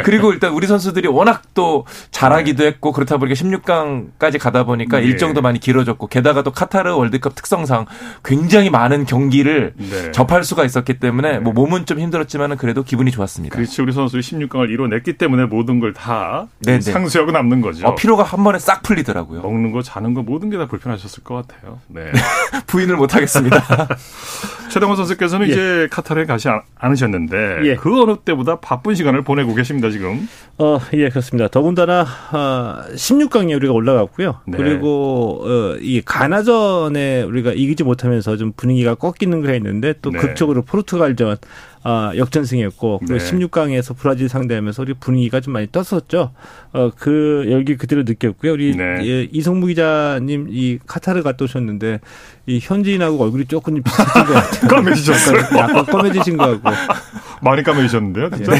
그리고 0.04 0.32
일단 0.34 0.52
우리 0.54 0.68
선수들이 0.68 1.08
워낙 1.08 1.42
또 1.56 1.86
잘하기도 2.12 2.64
했고 2.64 2.92
그렇다 2.92 3.18
보니까 3.18 3.34
16강까지 3.36 4.40
가다 4.40 4.64
보니까 4.64 5.00
네. 5.00 5.06
일정도 5.06 5.42
많이 5.42 5.60
길어졌고 5.60 6.08
게다가 6.08 6.44
또 6.44 6.52
카타르 6.52 6.94
월드컵 6.96 7.34
특성상 7.36 7.86
굉장히 8.24 8.70
많은 8.70 9.06
경기를 9.06 9.74
네. 9.78 10.12
접할 10.12 10.44
수가 10.44 10.64
있었기 10.64 11.00
때문에 11.00 11.40
뭐 11.40 11.54
몸은 11.54 11.86
좀 11.88 12.00
힘들었지만은 12.00 12.58
그래도 12.58 12.84
기분이 12.84 13.10
좋았습니다. 13.12 13.56
그렇지 13.56 13.82
우리 13.82 13.92
선수들이 13.92 14.22
16강을 14.22 14.70
이뤄냈기 14.70 15.18
때문에 15.18 15.46
모든 15.46 15.80
걸다 15.80 16.48
네네. 16.62 16.82
상수하고 16.82 17.32
남는 17.32 17.62
거죠. 17.62 17.88
어, 17.88 17.96
피로가 17.96 18.24
한 18.24 18.44
번에 18.44 18.60
싹 18.60 18.84
풀리더라고요. 18.84 19.42
먹는 19.42 19.72
거, 19.72 19.82
자는 19.82 20.14
거 20.14 20.22
모든 20.22 20.50
게 20.50 20.58
다 20.58 20.68
불편하셨을 20.68 21.24
것 21.24 21.48
같아요. 21.48 21.80
네. 21.88 22.12
부인을 22.68 22.96
못 22.96 23.16
하겠습니다. 23.16 23.88
최동원 24.70 24.98
선수께서는 24.98 25.48
이제 25.50 25.88
카타르에 25.92 26.26
가지 26.26 26.48
않- 26.54 26.62
않으셨는데 26.76 27.60
예. 27.64 27.76
그 27.76 28.02
어느 28.02 28.16
때보다 28.24 28.60
바쁜 28.60 28.96
시간을 28.96 29.24
보내고 29.24 29.54
계십니다 29.56 29.90
지금. 29.90 30.28
어, 30.58 30.80
예, 30.94 31.10
그렇습니다. 31.10 31.48
더군다나, 31.48 32.06
아, 32.32 32.84
16강에 32.94 33.56
우리가 33.56 33.74
올라갔고요. 33.74 34.42
네. 34.46 34.58
그리고, 34.58 35.42
어, 35.44 35.76
이 35.82 36.02
가나전에 36.06 37.24
우리가 37.24 37.54
이기지 37.54 37.84
못하면서 37.84 38.38
좀 38.38 38.52
분위기가 38.56 38.96
꺾이는 38.96 39.42
게 39.42 39.56
있는데 39.58 39.94
또 40.02 40.12
네. 40.12 40.20
극적으로 40.20 40.62
포르투갈전, 40.62 41.38
아, 41.84 42.12
역전승이었고, 42.16 43.00
그리고 43.00 43.18
네. 43.18 43.32
16강에서 43.32 43.96
브라질 43.98 44.30
상대하면서 44.30 44.82
우리 44.84 44.94
분위기가 44.94 45.42
좀 45.42 45.54
많이 45.54 45.68
떴었죠. 45.72 46.32
어, 46.72 46.92
그 46.98 47.46
열기 47.50 47.76
그대로 47.76 48.04
느꼈고요. 48.04 48.54
우리 48.54 48.76
네. 48.76 48.84
예, 49.06 49.24
이성무 49.32 49.68
기자님 49.68 50.48
이 50.50 50.80
카타르 50.88 51.24
갔다 51.24 51.44
오셨는데 51.46 52.00
이 52.46 52.60
현지인하고 52.62 53.22
얼굴이 53.22 53.46
조금 53.46 53.82
비슷해진 53.84 54.24
것 54.26 54.34
같아요. 54.34 54.68
까매지셨어요? 54.72 55.38
약간, 55.58 55.86
검해지신 55.86 56.38
것 56.38 56.62
같고. 56.64 56.94
많이 57.42 57.62
까매지셨는데요, 57.64 58.30
진짜. 58.32 58.52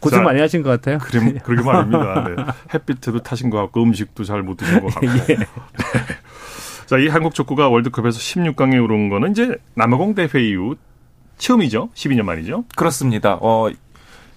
고생 0.00 0.20
자, 0.20 0.22
많이 0.24 0.40
하신 0.40 0.62
것 0.62 0.70
같아요. 0.70 0.98
그럼 0.98 1.38
그러게 1.44 1.62
말입니다. 1.62 2.24
네. 2.28 2.44
햇빛도 2.74 3.18
타신 3.22 3.50
것 3.50 3.58
같고 3.58 3.82
음식도 3.82 4.24
잘 4.24 4.42
못 4.42 4.56
드신 4.56 4.80
것 4.80 4.86
같고. 4.94 5.06
예. 5.30 5.36
자, 6.86 6.98
이 6.98 7.08
한국 7.08 7.34
족구가 7.34 7.68
월드컵에서 7.68 8.18
16강에 8.18 8.82
오른 8.82 9.08
거는 9.08 9.32
이제 9.32 9.56
남아공 9.74 10.14
대회 10.14 10.28
이후 10.48 10.76
처음이죠. 11.40 11.88
12년 11.94 12.22
만이죠. 12.22 12.64
그렇습니다. 12.76 13.38
어, 13.40 13.68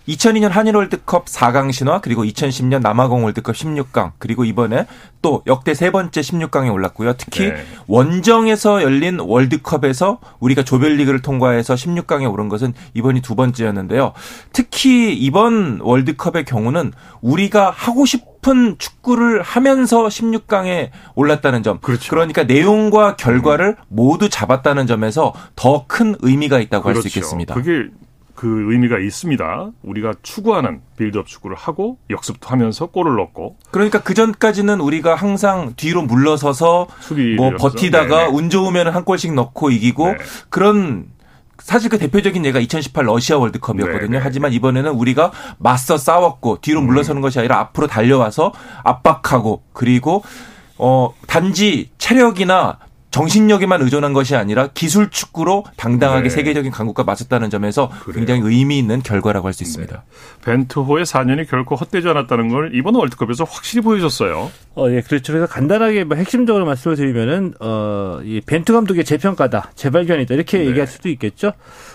2002년 0.08 0.50
한일 0.50 0.76
월드컵 0.76 1.26
4강 1.26 1.72
신화 1.72 2.02
그리고 2.02 2.24
2010년 2.24 2.82
남아공 2.82 3.24
월드컵 3.24 3.56
16강 3.56 4.12
그리고 4.18 4.44
이번에 4.44 4.86
또 5.22 5.42
역대 5.48 5.74
세 5.74 5.92
번째 5.92 6.20
16강에 6.20 6.72
올랐고요. 6.72 7.14
특히 7.14 7.50
네. 7.50 7.66
원정에서 7.88 8.84
열린 8.84 9.20
월드컵에서 9.20 10.20
우리가 10.40 10.64
조별리그를 10.64 11.22
통과해서 11.22 11.76
16강에 11.76 12.30
오른 12.32 12.50
것은 12.50 12.74
이번이 12.94 13.22
두 13.22 13.36
번째였는데요. 13.36 14.12
특히 14.52 15.14
이번 15.14 15.80
월드컵의 15.82 16.44
경우는 16.46 16.92
우리가 17.22 17.70
하고 17.72 18.06
싶은 18.06 18.76
축구를 18.78 19.42
하면서 19.42 20.06
16강에 20.08 20.90
올랐다는 21.16 21.64
점. 21.64 21.80
그렇죠. 21.80 22.16
러니까 22.16 22.44
내용과 22.44 23.16
결과를 23.16 23.78
모두 23.88 24.30
잡았다는 24.30 24.86
점에서 24.88 25.34
더 25.56 25.86
큰 25.88 26.16
의미가 26.22 26.60
있다고 26.60 26.90
할수 26.90 27.08
있겠습니다. 27.08 27.54
그게 27.54 27.90
그 28.44 28.74
의미가 28.74 29.00
있습니다. 29.00 29.72
우리가 29.84 30.16
추구하는 30.22 30.82
빌드업 30.98 31.28
축구를 31.28 31.56
하고 31.56 31.98
역습도 32.10 32.50
하면서 32.50 32.88
골을 32.88 33.16
넣고 33.16 33.56
그러니까 33.72 34.04
그 34.04 34.14
전까지는 34.14 34.82
우리가 34.82 35.16
항상 35.16 35.76
뒤로 35.78 36.02
물러서서 36.02 36.88
뭐 37.38 37.56
버티다가 37.56 38.26
네네. 38.26 38.38
운 38.38 38.50
좋으면 38.50 38.90
한 38.90 39.06
골씩 39.06 39.34
넣고 39.34 39.70
이기고 39.70 40.08
네. 40.08 40.18
그런 40.50 41.06
사실 41.58 41.90
그 41.90 41.98
대표적인 41.98 42.44
예가 42.44 42.60
2018 42.60 43.06
러시아 43.06 43.38
월드컵이었거든요. 43.38 44.10
네네. 44.10 44.20
하지만 44.22 44.52
이번에는 44.52 44.92
우리가 44.92 45.32
맞서 45.58 45.96
싸웠고 45.96 46.58
뒤로 46.60 46.82
음. 46.82 46.88
물러서는 46.88 47.22
것이 47.22 47.40
아니라 47.40 47.60
앞으로 47.60 47.88
달려와서 47.88 48.52
압박하고 48.84 49.64
그리고 49.72 50.22
어 50.78 51.14
단지 51.28 51.92
체력이나 51.98 52.78
정신력에만 53.14 53.80
의존한 53.84 54.12
것이 54.12 54.36
아니라 54.36 54.70
기술 54.74 55.12
축구로 55.12 55.66
당당하게 55.78 56.24
네. 56.24 56.30
세계적인 56.30 56.72
강국과 56.72 57.04
맞섰다는 57.04 57.52
점에서 57.52 57.90
그래요. 58.04 58.16
굉장히 58.16 58.42
의미 58.44 58.80
있는 58.80 59.04
결과라고 59.04 59.48
할 59.48 59.54
수 59.54 59.62
있습니다. 59.62 59.96
네. 59.96 60.42
벤투호의 60.46 61.06
4년이 61.06 61.48
결코 61.48 61.76
헛되지 61.76 62.10
않았다는 62.10 62.50
걸 62.50 62.72
이번 62.74 62.96
월드컵에서 62.96 63.44
확실히 63.44 63.84
보여줬어요. 63.84 64.52
어, 64.76 64.90
예, 64.90 65.02
그렇죠. 65.02 65.32
그래서 65.32 65.46
간단하게 65.46 66.06
뭐 66.06 66.18
핵심적으로 66.18 66.66
말씀을 66.66 66.96
드리면은 66.96 67.54
어, 67.60 68.20
이 68.24 68.42
벤투 68.44 68.74
감독의 68.74 69.06
재평가다, 69.06 69.74
재발견이다 69.76 70.34
이렇게 70.34 70.58
네. 70.58 70.66
얘기할 70.66 70.88
수도 70.88 71.08
있겠죠. 71.10 71.54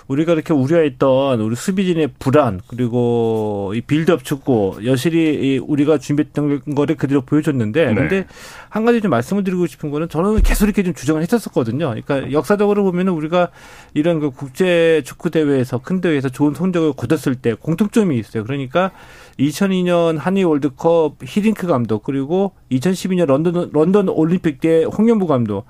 우리가 0.09 0.33
이렇게 0.33 0.55
우려했던 0.55 1.41
우리 1.41 1.55
수비진의 1.55 2.11
불안 2.19 2.61
그리고 2.67 3.73
이 3.75 3.83
빌드업 3.83 4.25
축구 4.25 4.79
여실히 4.85 5.59
우리가 5.59 5.99
준비했던 5.99 6.75
거를 6.75 6.97
그대로 6.97 7.21
보여줬는데 7.21 7.87
네. 7.87 7.95
근데 7.95 8.27
한 8.71 8.87
가지 8.87 9.03
좀 9.03 9.11
말씀을 9.11 9.45
드리고 9.45 9.67
싶은 9.67 9.91
거는 9.91 10.09
저는 10.09 10.43
계속 10.43 10.65
이렇게 10.65 10.83
좀 10.83 10.95
주장을 10.95 11.21
했었거든요. 11.21 11.88
그러니까 11.88 12.33
역사적으로 12.33 12.85
보면은 12.85 13.12
우리가 13.12 13.50
이런 13.93 14.19
그 14.19 14.31
국제 14.31 15.03
축구 15.05 15.31
대회에서 15.31 15.79
큰 15.79 16.00
대회에서 16.00 16.31
좋은 16.31 16.55
성적을 16.55 16.95
거뒀을 16.95 17.37
때 17.37 17.53
공통점이 17.55 18.19
있어요. 18.19 18.45
그러니까 18.45 18.91
2002년 19.38 20.17
한일 20.19 20.47
월드컵 20.47 21.17
히딩크 21.23 21.67
감독 21.67 22.03
그리고 22.03 22.53
2012년 22.73 23.27
런던 23.27 23.71
런던 23.73 24.09
올림픽 24.09 24.61
때 24.61 24.85
홍명보 24.85 25.27
감독 25.27 25.67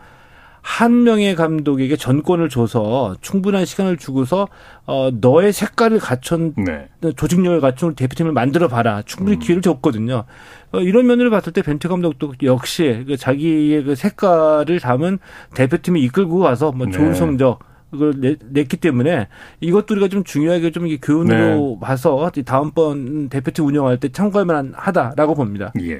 한 0.68 1.02
명의 1.02 1.34
감독에게 1.34 1.96
전권을 1.96 2.50
줘서 2.50 3.16
충분한 3.22 3.64
시간을 3.64 3.96
주고서 3.96 4.48
어 4.84 5.10
너의 5.18 5.54
색깔을 5.54 5.98
갖춘 5.98 6.52
네. 6.58 7.10
조직력을 7.16 7.58
갖춘 7.62 7.94
대표팀을 7.94 8.32
만들어 8.32 8.68
봐라 8.68 9.00
충분히 9.06 9.38
음. 9.38 9.40
기회를 9.40 9.62
줬거든요. 9.62 10.24
어, 10.72 10.80
이런 10.80 11.06
면을 11.06 11.30
봤을 11.30 11.54
때 11.54 11.62
벤투 11.62 11.88
감독도 11.88 12.34
역시 12.42 13.02
그 13.08 13.16
자기의 13.16 13.82
그 13.84 13.94
색깔을 13.94 14.78
담은 14.78 15.18
대표팀을 15.54 16.00
이끌고 16.02 16.38
와서 16.38 16.70
뭐 16.70 16.86
좋은 16.90 17.12
네. 17.12 17.14
성적 17.14 17.60
그걸 17.90 18.36
냈기 18.50 18.76
때문에 18.76 19.26
이것도 19.60 19.94
우리가 19.94 20.08
좀 20.08 20.22
중요하게 20.22 20.70
좀 20.72 20.86
이게 20.86 20.98
교훈으로 21.02 21.78
네. 21.80 21.86
봐서 21.86 22.30
다음번 22.44 23.30
대표팀 23.30 23.64
운영할 23.64 23.98
때 23.98 24.10
참고할 24.10 24.44
만하다라고 24.44 25.34
봅니다. 25.34 25.72
예. 25.80 25.98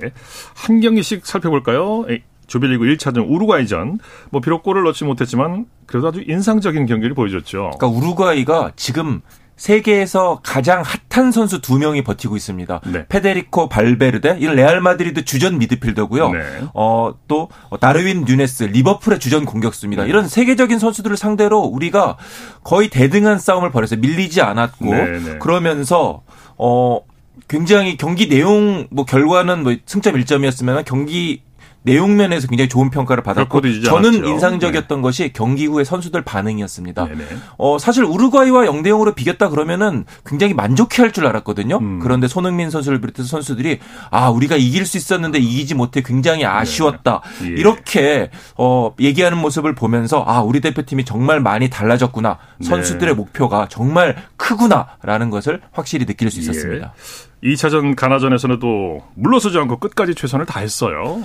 한 0.55 0.81
경기씩 0.81 1.25
살펴볼까요? 1.25 2.05
조별리그 2.49 2.85
1차전 2.85 3.25
우루과이전 3.29 4.01
뭐 4.31 4.41
비록 4.41 4.65
골을 4.65 4.83
넣지 4.83 5.05
못했지만 5.05 5.67
그래도 5.87 6.09
아주 6.09 6.23
인상적인 6.27 6.87
경기를 6.87 7.15
보여줬죠. 7.15 7.71
그러니까 7.79 7.87
우루과이가 7.87 8.73
지금 8.75 9.21
세계에서 9.59 10.41
가장 10.43 10.83
핫한 11.11 11.33
선수 11.33 11.61
두 11.61 11.79
명이 11.79 12.05
버티고 12.05 12.37
있습니다. 12.37 12.81
네. 12.87 13.07
페데리코 13.09 13.69
발베르데 13.69 14.39
이런 14.39 14.55
레알 14.55 14.81
마드리드 14.81 15.25
주전 15.25 15.59
미드필더고요. 15.59 16.31
네. 16.31 16.41
어, 16.75 17.13
또 17.27 17.49
다르윈 17.81 18.25
누녜스 18.25 18.65
리버풀의 18.65 19.19
주전 19.19 19.45
공격수입니다. 19.45 20.05
네. 20.05 20.09
이런 20.09 20.29
세계적인 20.29 20.79
선수들을 20.79 21.17
상대로 21.17 21.59
우리가 21.59 22.17
거의 22.63 22.89
대등한 22.89 23.39
싸움을 23.39 23.73
벌여서 23.73 23.97
밀리지 23.97 24.41
않았고 24.41 24.95
네, 24.95 25.19
네. 25.19 25.39
그러면서 25.39 26.23
어 26.57 27.01
굉장히 27.49 27.97
경기 27.97 28.29
내용 28.29 28.87
뭐 28.91 29.05
결과는 29.05 29.65
뭐 29.65 29.75
승점 29.87 30.15
1점이었으면 30.15 30.85
경기 30.85 31.43
내용 31.83 32.17
면에서 32.17 32.49
굉장히 32.49 32.69
좋은 32.69 32.91
평가를 32.91 33.23
받았고 33.23 33.61
저는 33.83 34.09
않았죠. 34.11 34.27
인상적이었던 34.27 34.99
네. 34.99 35.03
것이 35.03 35.33
경기 35.33 35.67
후의 35.67 35.85
선수들 35.85 36.23
반응이었습니다. 36.23 37.07
네네. 37.07 37.25
어 37.57 37.79
사실 37.79 38.05
우루과이와 38.05 38.65
0대 38.67 38.89
0으로 38.89 39.15
비겼다 39.15 39.49
그러면은 39.49 40.05
굉장히 40.27 40.55
만족해 40.55 41.03
할 41.03 41.09
줄 41.13 41.27
알았거든요. 41.27 41.79
음. 41.79 42.01
그런데 42.01 42.29
손흥민 42.29 42.69
선수를 42.71 43.01
비롯해서 43.01 43.27
선수들이 43.29 43.79
아 44.11 44.29
우리가 44.29 44.57
이길 44.57 44.85
수 44.85 44.99
있었는데 44.99 45.39
이기지 45.39 45.75
못해 45.75 46.03
굉장히 46.05 46.45
아쉬웠다. 46.45 47.23
네. 47.41 47.47
예. 47.49 47.53
이렇게 47.53 48.31
어 48.57 48.95
얘기하는 49.01 49.39
모습을 49.39 49.75
보면서 49.75 50.23
아 50.27 50.43
우리 50.43 50.61
대표팀이 50.61 51.05
정말 51.07 51.41
많이 51.41 51.71
달라졌구나. 51.71 52.39
선수들의 52.63 53.15
네. 53.15 53.17
목표가 53.17 53.67
정말 53.71 54.17
크구나라는 54.37 55.31
것을 55.31 55.61
확실히 55.73 56.05
느낄 56.07 56.31
수 56.31 56.41
있었습니다. 56.41 56.93
예. 57.45 57.55
2차전 57.55 57.95
가나전에서는 57.95 58.59
또 58.59 59.01
물러서지 59.15 59.57
않고 59.59 59.79
끝까지 59.79 60.15
최선을 60.15 60.45
다했어요. 60.45 61.23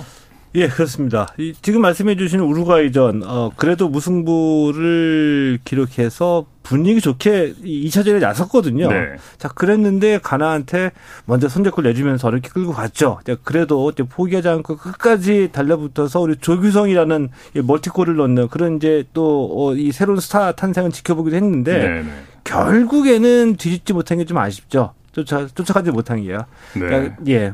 예, 0.56 0.68
그렇습니다. 0.68 1.26
이, 1.36 1.52
지금 1.62 1.80
말씀해 1.80 2.16
주신 2.16 2.40
우루과이전, 2.40 3.22
어, 3.24 3.50
그래도 3.56 3.88
무승부를 3.88 5.58
기록해서 5.64 6.46
분위기 6.62 7.00
좋게 7.00 7.54
2차전에 7.62 8.20
나섰거든요. 8.20 8.88
네. 8.88 9.16
자, 9.36 9.48
그랬는데 9.48 10.18
가나한테 10.22 10.92
먼저 11.26 11.48
선제골 11.48 11.84
내주면서 11.84 12.30
이렇게 12.30 12.48
끌고 12.48 12.72
갔죠. 12.72 13.20
그래도 13.42 13.92
포기하지 14.08 14.48
않고 14.48 14.76
끝까지 14.76 15.50
달려붙어서 15.52 16.20
우리 16.20 16.36
조규성이라는 16.36 17.28
멀티골을 17.64 18.16
넣는 18.16 18.48
그런 18.48 18.76
이제 18.76 19.04
또이 19.12 19.88
어, 19.88 19.92
새로운 19.92 20.20
스타 20.20 20.52
탄생을 20.52 20.90
지켜보기도 20.92 21.36
했는데 21.36 21.78
네, 21.78 22.02
네. 22.02 22.08
결국에는 22.44 23.56
뒤집지 23.56 23.92
못한 23.92 24.18
게 24.18 24.24
좀 24.24 24.38
아쉽죠. 24.38 24.94
쫓아, 25.12 25.46
쫓아가지 25.46 25.90
못한 25.90 26.22
게요. 26.22 26.38
네. 26.74 26.80
그러니까, 26.80 27.16
예. 27.28 27.52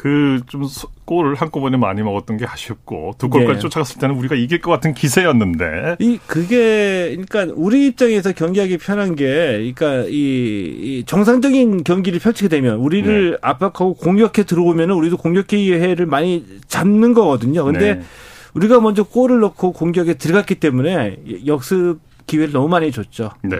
그좀 0.00 0.66
골을 1.04 1.34
한꺼번에 1.34 1.76
많이 1.76 2.02
먹었던 2.02 2.38
게 2.38 2.46
아쉽고 2.46 3.16
두 3.18 3.28
골까지 3.28 3.54
네. 3.56 3.60
쫓아갔을 3.60 4.00
때는 4.00 4.14
우리가 4.14 4.34
이길 4.34 4.62
것 4.62 4.70
같은 4.70 4.94
기세였는데 4.94 5.96
이 5.98 6.18
그게 6.26 7.18
그러니까 7.28 7.52
우리 7.54 7.86
입장에서 7.88 8.32
경기하기 8.32 8.78
편한 8.78 9.14
게 9.14 9.26
그러니까 9.26 10.06
이, 10.08 10.14
이 10.80 11.04
정상적인 11.06 11.84
경기를 11.84 12.18
펼치게 12.18 12.48
되면 12.48 12.76
우리를 12.76 13.32
네. 13.32 13.36
압박하고 13.42 13.92
공격해 13.92 14.44
들어오면은 14.44 14.94
우리도 14.94 15.18
공격 15.18 15.48
기회를 15.48 16.06
많이 16.06 16.46
잡는 16.66 17.12
거거든요. 17.12 17.62
근데 17.64 17.96
네. 17.96 18.02
우리가 18.54 18.80
먼저 18.80 19.02
골을 19.02 19.40
넣고 19.40 19.72
공격에 19.72 20.14
들어갔기 20.14 20.54
때문에 20.54 21.18
역습 21.44 21.98
기회를 22.26 22.54
너무 22.54 22.68
많이 22.68 22.90
줬죠. 22.90 23.32
네. 23.42 23.58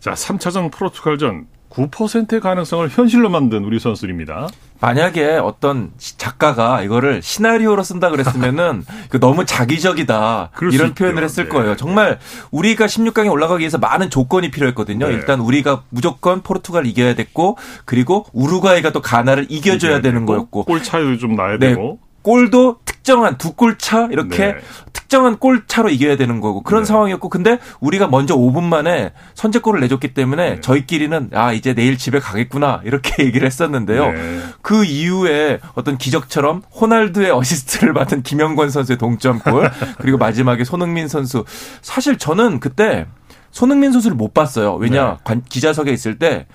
자, 0.00 0.12
3차전 0.12 0.72
포르투갈전 0.72 1.48
9%의 1.68 2.40
가능성을 2.40 2.88
현실로 2.88 3.30
만든 3.30 3.64
우리 3.64 3.78
선수입니다. 3.78 4.48
만약에 4.82 5.36
어떤 5.36 5.92
작가가 5.96 6.82
이거를 6.82 7.22
시나리오로 7.22 7.84
쓴다 7.84 8.10
그랬으면은 8.10 8.84
너무 9.20 9.46
자기적이다 9.46 10.50
이런 10.72 10.94
표현을 10.94 11.22
했을 11.22 11.44
네. 11.44 11.50
거예요. 11.50 11.76
정말 11.76 12.18
우리가 12.50 12.86
16강에 12.86 13.30
올라가기 13.30 13.60
위해서 13.60 13.78
많은 13.78 14.10
조건이 14.10 14.50
필요했거든요. 14.50 15.06
네. 15.06 15.14
일단 15.14 15.38
우리가 15.38 15.84
무조건 15.88 16.42
포르투갈 16.42 16.86
이겨야 16.86 17.14
됐고 17.14 17.58
그리고 17.84 18.26
우루과이가 18.32 18.90
또 18.90 19.00
가나를 19.00 19.46
이겨줘야 19.48 20.00
되는 20.00 20.26
거였고 20.26 20.64
골 20.64 20.82
차이도 20.82 21.18
좀 21.18 21.36
나야 21.36 21.58
네. 21.58 21.68
되고 21.68 22.00
골도 22.22 22.78
특정한 22.84 23.36
두 23.36 23.54
골 23.56 23.78
차 23.78 24.08
이렇게 24.10 24.52
네. 24.52 24.56
특정한 24.92 25.38
골 25.38 25.64
차로 25.66 25.88
이겨야 25.90 26.16
되는 26.16 26.40
거고 26.40 26.62
그런 26.62 26.82
네. 26.82 26.86
상황이었고 26.86 27.28
근데 27.28 27.58
우리가 27.80 28.06
먼저 28.08 28.36
5분 28.36 28.62
만에 28.62 29.12
선제골을 29.34 29.80
내줬기 29.80 30.14
때문에 30.14 30.54
네. 30.54 30.60
저희끼리는 30.60 31.30
아 31.34 31.52
이제 31.52 31.74
내일 31.74 31.98
집에 31.98 32.18
가겠구나 32.20 32.80
이렇게 32.84 33.22
얘기를 33.26 33.46
했었는데요. 33.46 34.12
네. 34.12 34.40
그 34.62 34.84
이후에 34.84 35.58
어떤 35.74 35.98
기적처럼 35.98 36.62
호날두의 36.80 37.30
어시스트를 37.32 37.92
받은 37.92 38.22
김영권 38.22 38.70
선수의 38.70 38.98
동점골 38.98 39.70
그리고 39.98 40.16
마지막에 40.18 40.64
손흥민 40.64 41.08
선수 41.08 41.44
사실 41.82 42.16
저는 42.18 42.60
그때 42.60 43.06
손흥민 43.50 43.92
선수를 43.92 44.16
못 44.16 44.32
봤어요. 44.32 44.74
왜냐 44.76 45.18
네. 45.28 45.40
기자석에 45.48 45.90
있을 45.92 46.18
때 46.18 46.46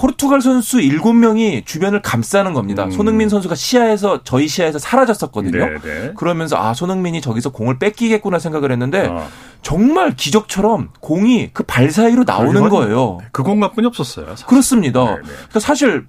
포르투갈 0.00 0.40
선수 0.40 0.78
7명이 0.78 1.66
주변을 1.66 2.00
감싸는 2.00 2.54
겁니다. 2.54 2.84
음. 2.86 2.90
손흥민 2.90 3.28
선수가 3.28 3.54
시야에서 3.54 4.22
저희 4.24 4.48
시야에서 4.48 4.78
사라졌었거든요. 4.78 5.58
네네. 5.58 5.78
네. 5.82 6.12
그러면서 6.16 6.56
아 6.56 6.72
손흥민이 6.72 7.20
저기서 7.20 7.50
공을 7.50 7.78
뺏기겠구나 7.78 8.38
생각을 8.38 8.72
했는데 8.72 9.08
어. 9.08 9.28
정말 9.60 10.16
기적처럼 10.16 10.88
공이 11.00 11.50
그 11.52 11.64
발 11.70 11.90
사이로 11.90 12.24
나오는 12.26 12.68
거예요. 12.70 13.18
그 13.30 13.42
공간뿐이 13.42 13.86
없었어요. 13.86 14.26
사실. 14.30 14.46
그렇습니다. 14.46 15.04
네네. 15.04 15.20
그러니까 15.22 15.60
사실 15.60 16.06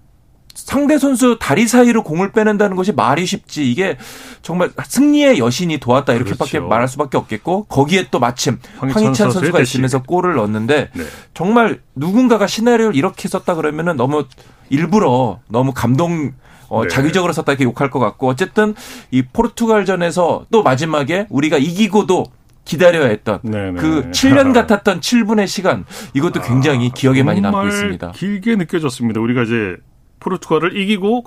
상대 0.53 0.97
선수 0.97 1.37
다리 1.39 1.67
사이로 1.67 2.03
공을 2.03 2.31
빼낸다는 2.31 2.75
것이 2.75 2.91
말이 2.91 3.25
쉽지 3.25 3.69
이게 3.69 3.97
정말 4.41 4.71
승리의 4.83 5.39
여신이 5.39 5.79
도왔다 5.79 6.13
이렇게밖에 6.13 6.51
그렇죠. 6.51 6.67
말할 6.67 6.87
수밖에 6.87 7.17
없겠고 7.17 7.65
거기에 7.65 8.07
또 8.11 8.19
마침 8.19 8.57
황희찬, 8.77 9.03
황희찬 9.03 9.31
선수가 9.31 9.59
있으면서 9.59 10.01
골을 10.03 10.35
넣었는데 10.35 10.89
네. 10.93 11.03
정말 11.33 11.81
누군가가 11.95 12.47
시나리오를 12.47 12.95
이렇게 12.95 13.27
썼다 13.27 13.55
그러면은 13.55 13.95
너무 13.95 14.25
일부러 14.69 15.39
너무 15.47 15.73
감동 15.73 16.33
어, 16.69 16.83
네. 16.83 16.87
자기적으로 16.87 17.33
썼다 17.33 17.51
이렇게 17.51 17.65
욕할 17.65 17.89
것 17.89 17.99
같고 17.99 18.29
어쨌든 18.29 18.73
이 19.11 19.23
포르투갈전에서 19.23 20.45
또 20.51 20.63
마지막에 20.63 21.27
우리가 21.29 21.57
이기고도 21.57 22.25
기다려야 22.63 23.07
했던 23.07 23.39
네네. 23.43 23.79
그 23.79 24.09
7년 24.11 24.53
같았던 24.53 25.01
7분의 25.01 25.47
시간 25.47 25.83
이것도 26.13 26.41
굉장히 26.41 26.91
기억에 26.91 27.23
많이 27.23 27.41
남고 27.41 27.67
있습니다. 27.67 28.11
길게 28.11 28.55
느껴졌습니다. 28.55 29.19
우리가 29.19 29.43
이제 29.43 29.75
포르투갈을 30.21 30.77
이기고 30.77 31.25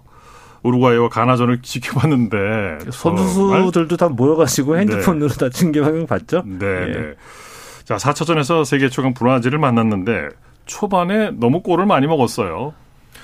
우루과이와 0.62 1.10
가나전을 1.10 1.60
지켜봤는데 1.60 2.90
선수들도 2.90 3.96
다 3.98 4.08
모여가지고 4.08 4.78
핸드폰으로 4.78 5.28
네. 5.28 5.36
다 5.36 5.50
중계방송 5.50 6.06
봤죠. 6.06 6.42
네. 6.46 6.66
예. 6.66 6.92
네. 6.92 7.14
자 7.84 7.96
4차전에서 7.96 8.64
세계 8.64 8.88
최강 8.88 9.12
브라질을 9.12 9.58
만났는데 9.58 10.30
초반에 10.64 11.32
너무 11.32 11.60
골을 11.62 11.84
많이 11.84 12.06
먹었어요. 12.06 12.72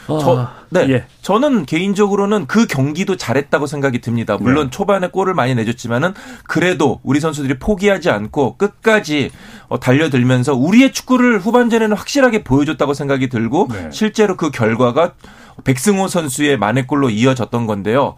저, 0.06 0.38
아, 0.38 0.54
네. 0.70 0.86
예. 0.88 1.04
저는 1.22 1.66
개인적으로는 1.66 2.46
그 2.46 2.66
경기도 2.66 3.16
잘했다고 3.16 3.66
생각이 3.66 4.00
듭니다. 4.00 4.36
물론 4.40 4.66
네. 4.66 4.70
초반에 4.70 5.08
골을 5.08 5.34
많이 5.34 5.54
내줬지만은 5.54 6.14
그래도 6.44 7.00
우리 7.02 7.20
선수들이 7.20 7.58
포기하지 7.58 8.10
않고 8.10 8.56
끝까지 8.56 9.30
어, 9.68 9.78
달려들면서 9.78 10.54
우리의 10.54 10.92
축구를 10.92 11.38
후반전에는 11.38 11.96
확실하게 11.96 12.42
보여줬다고 12.44 12.94
생각이 12.94 13.28
들고 13.28 13.68
네. 13.70 13.88
실제로 13.92 14.36
그 14.36 14.50
결과가 14.50 15.12
백승호 15.64 16.08
선수의 16.08 16.58
만회골로 16.58 17.10
이어졌던 17.10 17.66
건데요. 17.66 18.14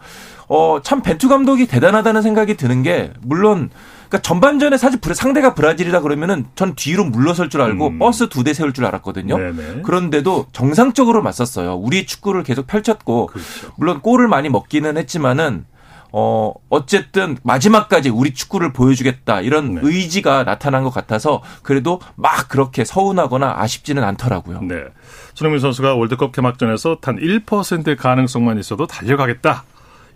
어, 0.47 0.79
참 0.83 1.01
벤투 1.01 1.29
감독이 1.29 1.67
대단하다는 1.67 2.21
생각이 2.21 2.55
드는 2.55 2.83
게 2.83 3.11
물론 3.21 3.69
그러니까 4.09 4.27
전반전에 4.27 4.77
사실 4.77 4.99
상대가 5.15 5.55
브라질이라 5.55 6.01
그러면은 6.01 6.45
전 6.55 6.75
뒤로 6.75 7.03
물러설 7.05 7.49
줄 7.49 7.61
알고 7.61 7.87
음. 7.87 7.99
버스 7.99 8.29
두 8.29 8.43
대 8.43 8.53
세울 8.53 8.71
줄 8.73 8.85
알았거든요. 8.85 9.37
네네. 9.37 9.81
그런데도 9.83 10.47
정상적으로 10.51 11.23
맞섰어요. 11.23 11.75
우리 11.75 12.05
축구를 12.05 12.43
계속 12.43 12.67
펼쳤고 12.67 13.27
그렇죠. 13.27 13.71
물론 13.77 14.01
골을 14.01 14.27
많이 14.27 14.49
먹기는 14.49 14.97
했지만은 14.97 15.65
어, 16.15 16.53
어쨌든 16.69 17.37
마지막까지 17.41 18.09
우리 18.09 18.35
축구를 18.35 18.71
보여주겠다 18.71 19.41
이런 19.41 19.75
네. 19.75 19.81
의지가 19.83 20.43
나타난 20.43 20.83
것 20.83 20.91
같아서 20.91 21.41
그래도 21.63 21.99
막 22.15 22.47
그렇게 22.49 22.85
서운하거나 22.85 23.55
아쉽지는 23.57 24.03
않더라고요. 24.03 24.61
네. 24.61 24.83
손흥민 25.33 25.59
선수가 25.59 25.95
월드컵 25.95 26.31
개막전에서 26.31 26.99
단 27.01 27.17
1%의 27.17 27.97
가능성만 27.97 28.59
있어도 28.59 28.85
달려가겠다. 28.85 29.63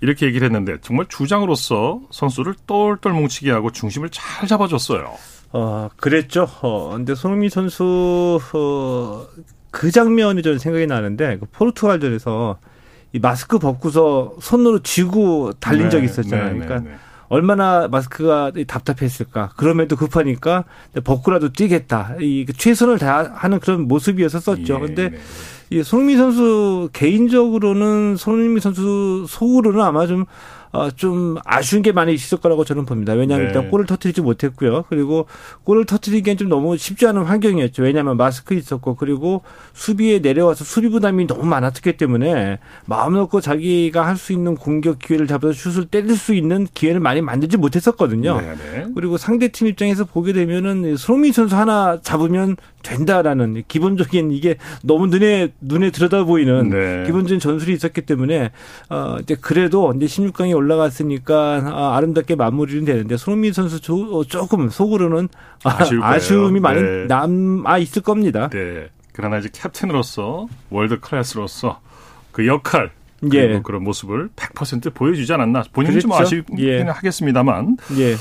이렇게 0.02 0.28
얘기를 0.28 0.46
했는데 0.46 0.78
정말 0.82 1.08
주장으로서 1.10 2.02
선수를 2.12 2.54
똘똘 2.68 3.14
뭉치게 3.14 3.50
하고 3.50 3.72
중심을 3.72 4.10
잘 4.12 4.48
잡아줬어요. 4.48 5.16
어, 5.54 5.90
그랬죠. 5.96 6.48
어, 6.62 6.92
근데 6.94 7.16
손흥민 7.16 7.50
선수, 7.50 8.40
어, 8.54 9.26
그 9.72 9.90
장면이 9.90 10.44
저는 10.44 10.60
생각이 10.60 10.86
나는데, 10.86 11.38
그 11.40 11.46
포르투갈전에서 11.52 12.60
이 13.14 13.20
마스크 13.20 13.58
벗고서 13.58 14.34
손으로 14.42 14.80
쥐고 14.80 15.54
달린 15.60 15.84
네, 15.84 15.90
적이 15.90 16.06
있었잖아요. 16.06 16.54
네, 16.54 16.60
그러니까 16.60 16.80
네, 16.80 16.90
네. 16.92 16.96
얼마나 17.30 17.88
마스크가 17.88 18.52
답답했을까. 18.68 19.52
그럼에도 19.58 19.96
급하니까 19.96 20.64
벗고라도 21.04 21.52
뛰겠다. 21.52 22.16
이그 22.20 22.54
최선을 22.54 23.00
다하는 23.00 23.60
그런 23.60 23.88
모습이었었죠. 23.88 24.76
예, 24.76 24.80
근데 24.80 25.10
네. 25.10 25.18
이 25.70 25.84
손흥민 25.84 26.18
선수 26.18 26.90
개인적으로는 26.94 28.16
손흥민 28.16 28.60
선수 28.60 29.26
속으로는 29.28 29.82
아마 29.82 30.08
좀 30.08 30.26
어, 30.72 30.92
좀 30.92 31.38
아쉬운 31.46 31.82
게 31.82 31.92
많이 31.92 32.14
있을 32.14 32.38
거라고 32.40 32.66
저는 32.66 32.86
봅니다. 32.86 33.14
왜냐하면 33.14 33.48
네. 33.48 33.54
일단 33.54 33.70
골을 33.72 33.86
터트리지 33.86 34.22
못했고요. 34.22 34.84
그리고 34.90 35.26
골을 35.64 35.86
터트리기엔 35.86 36.38
좀 36.38 36.50
너무 36.50 36.78
쉽지 36.78 37.08
않은 37.08 37.24
환경이었죠. 37.24 37.84
왜냐하면 37.84 38.18
마스크 38.18 38.54
있었고 38.54 38.96
그리고 38.96 39.42
수비에 39.74 40.20
내려와서 40.20 40.64
수비 40.66 40.90
부담이 40.90 41.28
너무 41.28 41.46
많았기 41.46 41.98
때문에 41.98 42.60
마음 42.86 43.14
놓고 43.14 43.42
자기가 43.42 44.06
할 44.06 44.18
수 44.18 44.34
있는 44.34 44.56
공격 44.56 44.98
기회를 45.00 45.28
잡아서 45.28 45.54
슛을 45.54 45.86
때릴 45.86 46.18
수 46.18 46.34
있는 46.34 46.68
기회를 46.74 47.00
많이 47.00 47.22
만들지 47.22 47.56
못했었거든요. 47.56 48.42
네, 48.42 48.56
네. 48.56 48.88
그리고 48.96 49.18
상대 49.18 49.48
팀 49.50 49.68
입장에서 49.68 50.06
보게 50.06 50.34
되면은 50.34 50.98
손흥민 50.98 51.32
선수 51.32 51.56
하나 51.56 52.00
잡으면 52.02 52.58
된다라는 52.84 53.64
기본적인 53.68 54.32
이게 54.32 54.58
너무 54.84 55.08
눈에 55.08 55.50
눈에 55.62 55.90
들여다 55.90 56.24
보이는 56.24 56.70
네. 56.70 57.04
기본적인 57.06 57.40
전술이 57.40 57.74
있었기 57.74 58.02
때문에 58.02 58.52
어 58.90 59.18
이제 59.22 59.36
그래도 59.40 59.94
이제 59.96 60.06
16강에 60.06 60.56
올라갔으니까 60.56 61.64
아, 61.66 61.98
아름답게 61.98 62.36
마무리는 62.36 62.86
되는데 62.86 63.18
손흥민 63.18 63.54
선수 63.54 63.82
조, 63.82 64.20
어, 64.20 64.24
조금 64.24 64.70
속으로는 64.70 65.28
아쉬움이 65.64 66.60
많이 66.60 66.82
네. 66.82 67.06
남아 67.08 67.80
있을 67.80 68.02
겁니다. 68.02 68.50
네. 68.50 68.90
그러나 69.12 69.40
이제 69.40 69.50
캡틴으로서 69.52 70.48
world 70.70 71.00
class로서 71.00 71.80
그 72.32 72.46
역할 72.46 72.92
예. 73.34 73.60
그런 73.64 73.84
모습을 73.84 74.30
100% 74.36 74.94
보여주지 74.94 75.34
않았나 75.34 75.64
본인은 75.74 76.00
그렇죠? 76.00 76.08
좀 76.08 76.14
아쉽긴 76.14 76.60
예. 76.60 76.82
하겠습니다만 76.84 77.78
예. 77.98 78.16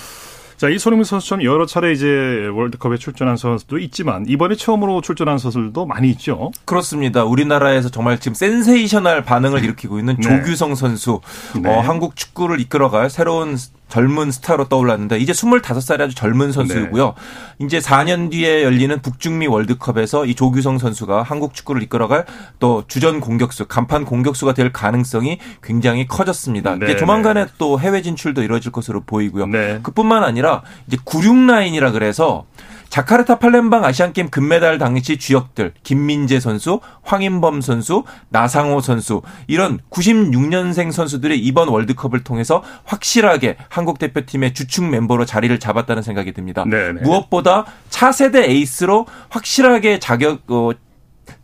자, 0.57 0.71
이 0.71 0.79
손흥민 0.79 1.05
선수처럼 1.05 1.45
여러 1.45 1.67
차례 1.67 1.93
이제 1.93 2.07
월드컵에 2.53 2.97
출전한 2.97 3.37
선수도 3.37 3.79
있지만 3.79 4.25
이번에 4.27 4.55
처음으로 4.55 5.03
출전한 5.03 5.37
선수들도 5.37 5.85
많이 5.85 6.09
있죠. 6.11 6.51
그렇습니다. 6.65 7.25
우리나라에서 7.25 7.91
정말 7.91 8.19
지금 8.19 8.35
센세이셔널 8.35 9.23
반응을 9.23 9.63
일으키고 9.65 9.99
있는 9.99 10.17
네. 10.17 10.23
조규성 10.23 10.75
선수, 10.75 11.21
네. 11.63 11.69
어, 11.69 11.81
한국 11.81 12.17
축구를 12.17 12.61
이끌어갈 12.61 13.11
새로운 13.11 13.59
젊은 13.89 14.31
스타로 14.31 14.69
떠올랐는데 14.69 15.19
이제 15.19 15.33
25살이 15.33 16.01
아주 16.01 16.15
젊은 16.15 16.53
선수이고요. 16.53 17.15
네. 17.59 17.65
이제 17.65 17.79
4년 17.79 18.31
뒤에 18.31 18.63
열리는 18.65 19.01
북중미 19.01 19.47
월드컵에서 19.47 20.27
이 20.27 20.35
조규성 20.35 20.79
선수가 20.79 21.23
한국 21.23 21.55
축구를 21.55 21.83
이끌어갈 21.83 22.25
또 22.59 22.85
주전 22.89 23.21
공격수, 23.21 23.67
간판 23.67 24.05
공격수가 24.05 24.55
될 24.55 24.73
가능성이 24.73 25.39
굉장히 25.63 26.07
커졌습니다. 26.07 26.77
네. 26.77 26.87
이제 26.87 26.97
조만간에 26.97 27.47
또 27.59 27.79
해외 27.79 28.03
진출도 28.03 28.43
이루어질 28.43 28.73
것으로 28.73 29.03
보이고요. 29.03 29.47
네. 29.47 29.81
그뿐만 29.83 30.25
아니라 30.25 30.63
이제 30.89 30.97
96 31.05 31.47
라인이라 31.47 31.93
그래서 31.93 32.47
자카르타 32.89 33.39
팔렘방 33.39 33.85
아시안게임 33.85 34.31
금메달 34.31 34.79
당시 34.79 35.19
주역들 35.19 35.75
김민재 35.83 36.41
선수, 36.41 36.81
황인범 37.03 37.61
선수, 37.61 38.05
나상호 38.29 38.81
선수 38.81 39.23
이런 39.47 39.79
96년생 39.91 40.93
선수들이 40.93 41.39
이번 41.39 41.69
월드컵을 41.69 42.25
통해서 42.25 42.63
확실하게 42.85 43.57
한국 43.69 43.99
대표팀의 43.99 44.55
주축 44.55 44.85
멤버로 44.85 45.25
자리를 45.25 45.59
잡았다는 45.59 46.03
생각이 46.03 46.33
듭니다. 46.33 46.65
네네. 46.65 47.03
무엇보다 47.03 47.67
차세대 47.91 48.51
에이스로 48.51 49.07
확실하게 49.29 49.99
자격 49.99 50.51
어, 50.51 50.73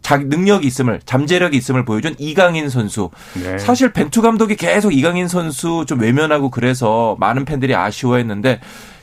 자 0.00 0.16
능력이 0.16 0.66
있음을 0.66 1.00
잠재력이 1.04 1.56
있음을 1.56 1.84
보여준 1.84 2.14
이강인 2.18 2.68
선수. 2.68 3.10
네. 3.34 3.58
사실 3.58 3.92
벤투 3.92 4.22
감독이 4.22 4.56
계속 4.56 4.92
이강인 4.92 5.28
선수 5.28 5.84
좀 5.86 6.00
외면하고 6.00 6.50
그래서 6.50 7.16
많은 7.18 7.44
팬들이 7.44 7.74
아쉬워했는데 7.74 8.60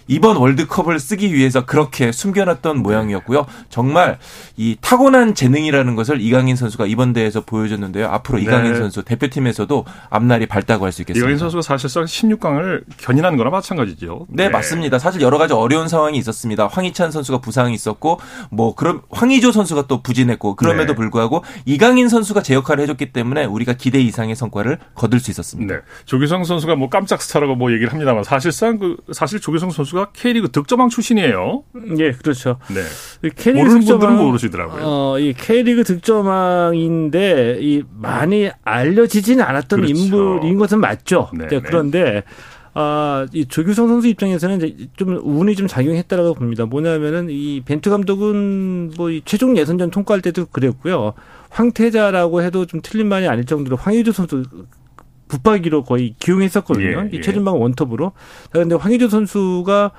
이번 0.09 0.37
월드컵을 0.37 0.99
쓰기 0.99 1.33
위해서 1.33 1.65
그렇게 1.65 2.11
숨겨놨던 2.11 2.81
모양이었고요. 2.81 3.45
정말 3.69 4.17
이 4.57 4.75
타고난 4.81 5.35
재능이라는 5.35 5.95
것을 5.95 6.19
이강인 6.19 6.55
선수가 6.55 6.87
이번 6.87 7.13
대회에서 7.13 7.41
보여줬는데요. 7.45 8.07
앞으로 8.07 8.39
네. 8.39 8.43
이강인 8.43 8.75
선수 8.75 9.03
대표팀에서도 9.03 9.85
앞날이 10.09 10.47
밝다고 10.47 10.85
할 10.85 10.89
수 10.91 11.03
있겠습니다. 11.03 11.23
이강인 11.23 11.37
선수가 11.37 11.61
사실상 11.61 12.05
16강을 12.05 12.83
견인한 12.97 13.37
거나 13.37 13.51
마찬가지죠. 13.51 14.25
네, 14.29 14.45
네, 14.45 14.49
맞습니다. 14.49 14.97
사실 14.97 15.21
여러 15.21 15.37
가지 15.37 15.53
어려운 15.53 15.87
상황이 15.87 16.17
있었습니다. 16.17 16.65
황희찬 16.65 17.11
선수가 17.11 17.41
부상이 17.41 17.75
있었고 17.75 18.19
뭐 18.49 18.73
그럼 18.73 19.03
황희조 19.11 19.51
선수가 19.51 19.85
또 19.85 20.01
부진했고 20.01 20.55
그럼에도 20.55 20.93
네. 20.93 20.95
불구하고 20.95 21.43
이강인 21.65 22.09
선수가 22.09 22.41
제 22.41 22.55
역할을 22.55 22.81
해줬기 22.81 23.13
때문에 23.13 23.45
우리가 23.45 23.73
기대 23.73 24.01
이상의 24.01 24.35
성과를 24.35 24.79
거둘 24.95 25.19
수 25.19 25.29
있었습니다. 25.29 25.75
네. 25.75 25.81
조규성 26.05 26.43
선수가 26.45 26.75
뭐 26.75 26.89
깜짝 26.89 27.21
스타라고 27.21 27.55
뭐 27.55 27.71
얘기를 27.71 27.91
합니다만 27.91 28.23
사실상 28.23 28.79
그 28.79 28.97
사실 29.11 29.39
조규성 29.39 29.69
선수가 29.69 29.98
선수가 29.99 30.11
K리그 30.13 30.51
득점왕 30.51 30.89
출신이에요. 30.89 31.63
예, 31.99 32.11
그렇죠. 32.11 32.57
네. 32.69 32.81
K리그 33.35 33.57
모르는 33.59 33.79
득점왕, 33.81 33.99
분들은 33.99 34.25
모르시더라고요. 34.25 34.81
어, 34.83 35.19
이 35.19 35.33
K리그 35.33 35.83
득점왕인데 35.83 37.57
이 37.61 37.83
많이 37.99 38.49
알려지지는 38.63 39.43
않았던 39.43 39.81
그렇죠. 39.81 39.93
인물인 39.95 40.57
것은 40.57 40.79
맞죠. 40.79 41.29
네, 41.33 41.47
네. 41.47 41.59
그런데 41.61 42.23
아, 42.73 43.25
이 43.33 43.45
조규성 43.45 43.87
선수 43.87 44.07
입장에서는 44.07 44.57
이제 44.57 44.87
좀 44.95 45.19
운이 45.21 45.55
좀 45.55 45.67
작용했다라고 45.67 46.35
봅니다. 46.35 46.65
뭐냐면은 46.65 47.27
이 47.29 47.61
벤투 47.65 47.89
감독은 47.89 48.91
뭐 48.95 49.09
이 49.09 49.21
최종 49.25 49.57
예선전 49.57 49.91
통과할 49.91 50.21
때도 50.21 50.45
그랬고요. 50.47 51.13
황태자라고 51.49 52.43
해도 52.43 52.65
좀 52.65 52.79
틀린 52.83 53.07
말이 53.07 53.27
아닐 53.27 53.43
정도로 53.45 53.75
황의조 53.75 54.11
선수 54.11 54.43
붙박이로 55.29 55.83
거의 55.83 56.15
기용했었거든요. 56.19 57.05
예, 57.05 57.09
예. 57.13 57.21
최전방 57.21 57.61
원톱으로. 57.61 58.11
그런데 58.51 58.75
황희조 58.75 59.07
선수가 59.07 59.91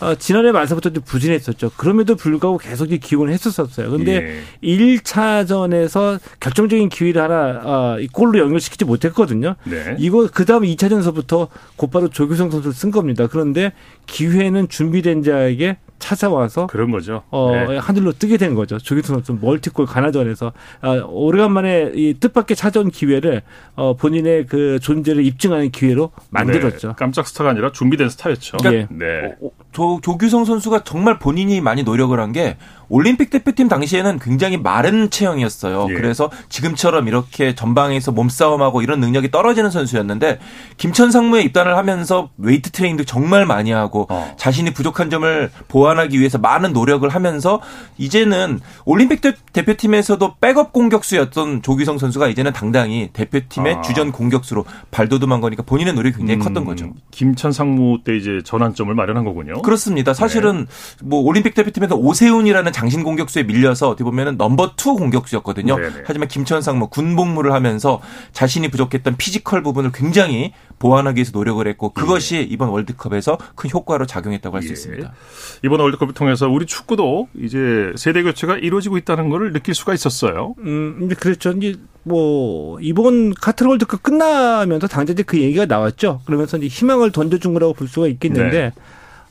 어, 0.00 0.14
지난해 0.14 0.52
말서부터 0.52 0.90
좀 0.90 1.02
부진했었죠. 1.04 1.70
그럼에도 1.76 2.16
불구하고 2.16 2.58
계속 2.58 2.88
기용을 2.88 3.30
했었었어요. 3.30 3.90
근데 3.90 4.42
예. 4.62 4.76
1차전에서 4.76 6.20
결정적인 6.40 6.88
기회를 6.90 7.22
하나 7.22 7.60
어, 7.64 8.00
이 8.00 8.06
골로 8.06 8.38
연결시키지 8.38 8.84
못했거든요. 8.84 9.56
네. 9.64 9.96
이거 9.98 10.28
그다음 10.30 10.62
2차전서부터 10.64 11.48
곧바로 11.76 12.08
조규성 12.08 12.50
선수를 12.50 12.74
쓴 12.74 12.90
겁니다. 12.90 13.26
그런데 13.26 13.72
기회는 14.06 14.68
준비된 14.68 15.22
자에게 15.22 15.78
찾아와서 15.98 16.66
그런 16.68 16.90
거죠. 16.90 17.22
어, 17.30 17.50
네. 17.52 17.78
하늘로 17.78 18.12
뜨게 18.12 18.36
된 18.36 18.54
거죠. 18.54 18.78
조기성 18.78 19.16
선수 19.16 19.36
멀티골 19.40 19.86
가나전에서 19.86 20.52
아, 20.82 21.02
오래간만에 21.08 21.92
이 21.94 22.14
뜻밖의 22.20 22.56
찾아온 22.56 22.90
기회를 22.90 23.42
어, 23.74 23.96
본인의 23.96 24.46
그 24.46 24.78
존재를 24.80 25.24
입증하는 25.24 25.70
기회로 25.70 26.12
만들었죠. 26.30 26.88
네, 26.88 26.94
깜짝 26.96 27.26
스타가 27.26 27.50
아니라 27.50 27.72
준비된 27.72 28.08
스타였죠. 28.10 28.58
그러니까 28.58 28.88
네. 28.94 29.34
조, 29.72 30.00
조규성 30.02 30.44
선수가 30.44 30.84
정말 30.84 31.18
본인이 31.18 31.60
많이 31.60 31.82
노력을 31.82 32.18
한 32.20 32.26
게 32.36 32.56
올림픽 32.88 33.30
대표팀 33.30 33.68
당시에는 33.68 34.18
굉장히 34.18 34.56
마른 34.56 35.10
체형이었어요. 35.10 35.86
예. 35.90 35.94
그래서 35.94 36.30
지금처럼 36.48 37.08
이렇게 37.08 37.54
전방에서 37.54 38.12
몸싸움하고 38.12 38.82
이런 38.82 39.00
능력이 39.00 39.30
떨어지는 39.30 39.70
선수였는데 39.70 40.38
김천 40.76 41.10
상무에 41.10 41.42
입단을 41.42 41.76
하면서 41.76 42.30
웨이트 42.36 42.70
트레이닝도 42.72 43.04
정말 43.04 43.46
많이 43.46 43.70
하고 43.70 44.06
어. 44.10 44.34
자신이 44.36 44.72
부족한 44.72 45.08
점을 45.10 45.50
보완 45.68 45.85
하기 45.98 46.18
위해서 46.18 46.38
많은 46.38 46.72
노력을 46.72 47.08
하면서 47.08 47.60
이제는 47.98 48.60
올림픽 48.84 49.20
대, 49.20 49.34
대표팀에서도 49.52 50.36
백업 50.40 50.72
공격수였던 50.72 51.62
조규성 51.62 51.98
선수가 51.98 52.28
이제는 52.28 52.52
당당히 52.52 53.10
대표팀의 53.12 53.74
아. 53.76 53.80
주전 53.82 54.12
공격수로 54.12 54.64
발돋움한 54.90 55.40
거니까 55.40 55.62
본인의 55.62 55.94
노력이 55.94 56.16
굉장히 56.16 56.40
컸던 56.40 56.62
음, 56.62 56.64
거죠. 56.64 56.92
김천 57.10 57.52
상무 57.52 58.00
때 58.04 58.16
이제 58.16 58.40
전환점을 58.44 58.94
마련한 58.94 59.24
거군요. 59.24 59.62
그렇습니다. 59.62 60.14
사실은 60.14 60.66
뭐 61.02 61.20
올림픽 61.20 61.54
대표팀에서 61.54 61.96
오세훈이라는 61.96 62.72
장신 62.72 63.02
공격수에 63.02 63.44
밀려서 63.44 63.88
어떻게 63.88 64.04
보면은 64.04 64.36
number 64.36 64.74
two 64.76 64.94
공격수였거든요. 64.94 65.76
네네. 65.76 66.02
하지만 66.06 66.28
김천 66.28 66.78
상무 66.78 66.88
군복무를 66.88 67.52
하면서 67.52 68.00
자신이 68.32 68.68
부족했던 68.68 69.16
피지컬 69.16 69.62
부분을 69.62 69.92
굉장히 69.92 70.52
보완하기 70.78 71.18
위해서 71.18 71.30
노력을 71.32 71.66
했고 71.66 71.90
그것이 71.90 72.46
이번 72.50 72.68
월드컵에서 72.68 73.38
큰 73.54 73.70
효과로 73.70 74.06
작용했다고 74.06 74.56
할수 74.56 74.68
예. 74.68 74.72
있습니다. 74.72 75.12
이번 75.64 75.75
월드컵을 75.84 76.14
통해서 76.14 76.48
우리 76.48 76.66
축구도 76.66 77.28
이제 77.38 77.92
세대 77.96 78.22
교체가 78.22 78.58
이루어지고 78.58 78.96
있다는 78.98 79.28
것을 79.28 79.52
느낄 79.52 79.74
수가 79.74 79.94
있었어요. 79.94 80.54
음, 80.58 81.00
이제 81.04 81.14
그랬죠. 81.14 81.52
이제 81.52 81.74
뭐 82.02 82.78
이번 82.80 83.34
카타르 83.34 83.68
월드컵 83.68 84.02
끝나면서 84.02 84.86
당장 84.86 85.14
이제 85.14 85.22
그 85.22 85.40
얘기가 85.40 85.66
나왔죠. 85.66 86.20
그러면서 86.24 86.56
이제 86.56 86.66
희망을 86.66 87.10
던져준 87.12 87.52
거라고 87.52 87.72
볼 87.72 87.88
수가 87.88 88.06
있겠는데 88.06 88.50
네. 88.50 88.72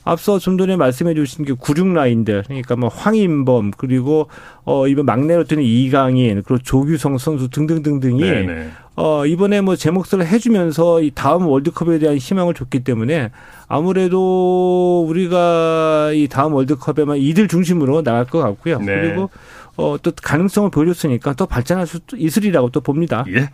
앞서 0.06 0.40
좀 0.40 0.58
전에 0.58 0.76
말씀해 0.78 1.16
주신 1.16 1.44
게 1.46 1.54
구륙 1.54 1.88
라인들 1.94 2.44
그러니까 2.46 2.76
뭐 2.76 2.90
황인범 2.90 3.72
그리고 3.76 4.28
어 4.64 4.88
이번 4.88 5.06
막내로 5.06 5.44
뛰는 5.46 5.64
이강인 5.64 6.44
그리고 6.46 6.62
조규성 6.64 7.18
선수 7.18 7.50
등등등등이 7.50 8.22
네네. 8.22 8.70
어 8.96 9.26
이번에 9.26 9.60
뭐 9.62 9.76
제 9.76 9.92
몫을 9.92 10.26
해주면서 10.26 11.02
이 11.02 11.12
다음 11.14 11.48
월드컵에 11.48 12.00
대한 12.00 12.18
희망을 12.18 12.54
줬기 12.54 12.84
때문에 12.84 13.32
아무래도 13.68 15.06
우리가 15.10 16.12
이 16.14 16.28
다음 16.28 16.54
월드컵에만 16.54 17.18
이들 17.18 17.48
중심으로 17.48 18.04
나갈 18.04 18.26
것 18.26 18.40
같고요. 18.40 18.80
네. 18.80 18.86
그리고 18.86 19.30
어, 19.78 19.98
또 20.02 20.12
가능성을 20.22 20.70
보여줬으니까 20.72 21.34
또 21.34 21.46
발전할 21.46 21.86
수 21.88 22.00
있으리라고 22.16 22.70
또 22.70 22.82
봅니다. 22.82 23.26
예. 23.30 23.50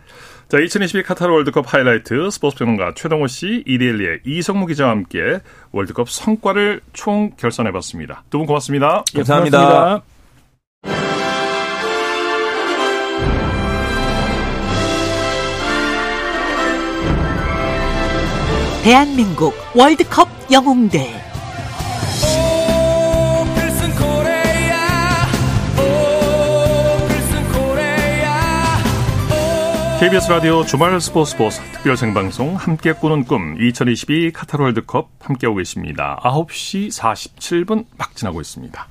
자, 0.48 0.58
2022 0.58 1.02
카타르 1.02 1.32
월드컵 1.32 1.72
하이라이트 1.72 2.30
스포츠 2.30 2.58
평론가 2.58 2.92
최동호 2.94 3.26
씨, 3.26 3.64
이데일리의 3.66 4.20
이성무 4.26 4.66
기자와 4.66 4.90
함께 4.90 5.40
월드컵 5.72 6.10
성과를 6.10 6.80
총 6.92 7.30
결산해 7.36 7.72
봤습니다. 7.72 8.22
두 8.30 8.38
분 8.38 8.46
고맙습니다. 8.46 9.02
예, 9.14 9.18
감사합니다. 9.18 9.58
고맙습니다. 9.58 10.02
대한민국 18.84 19.54
월드컵 19.74 20.28
영웅들 20.50 21.00
KBS 30.02 30.32
라디오 30.32 30.64
주말 30.64 31.00
스포츠 31.00 31.30
스포츠 31.30 31.60
특별 31.70 31.96
생방송 31.96 32.56
함께 32.56 32.92
꾸는 32.92 33.22
꿈 33.22 33.56
2022 33.56 34.32
카타르 34.32 34.64
월드컵 34.64 35.10
함께하고 35.20 35.58
계십니다. 35.58 36.18
9시 36.24 36.88
47분 36.90 37.84
막 37.96 38.16
지나고 38.16 38.40
있습니다. 38.40 38.86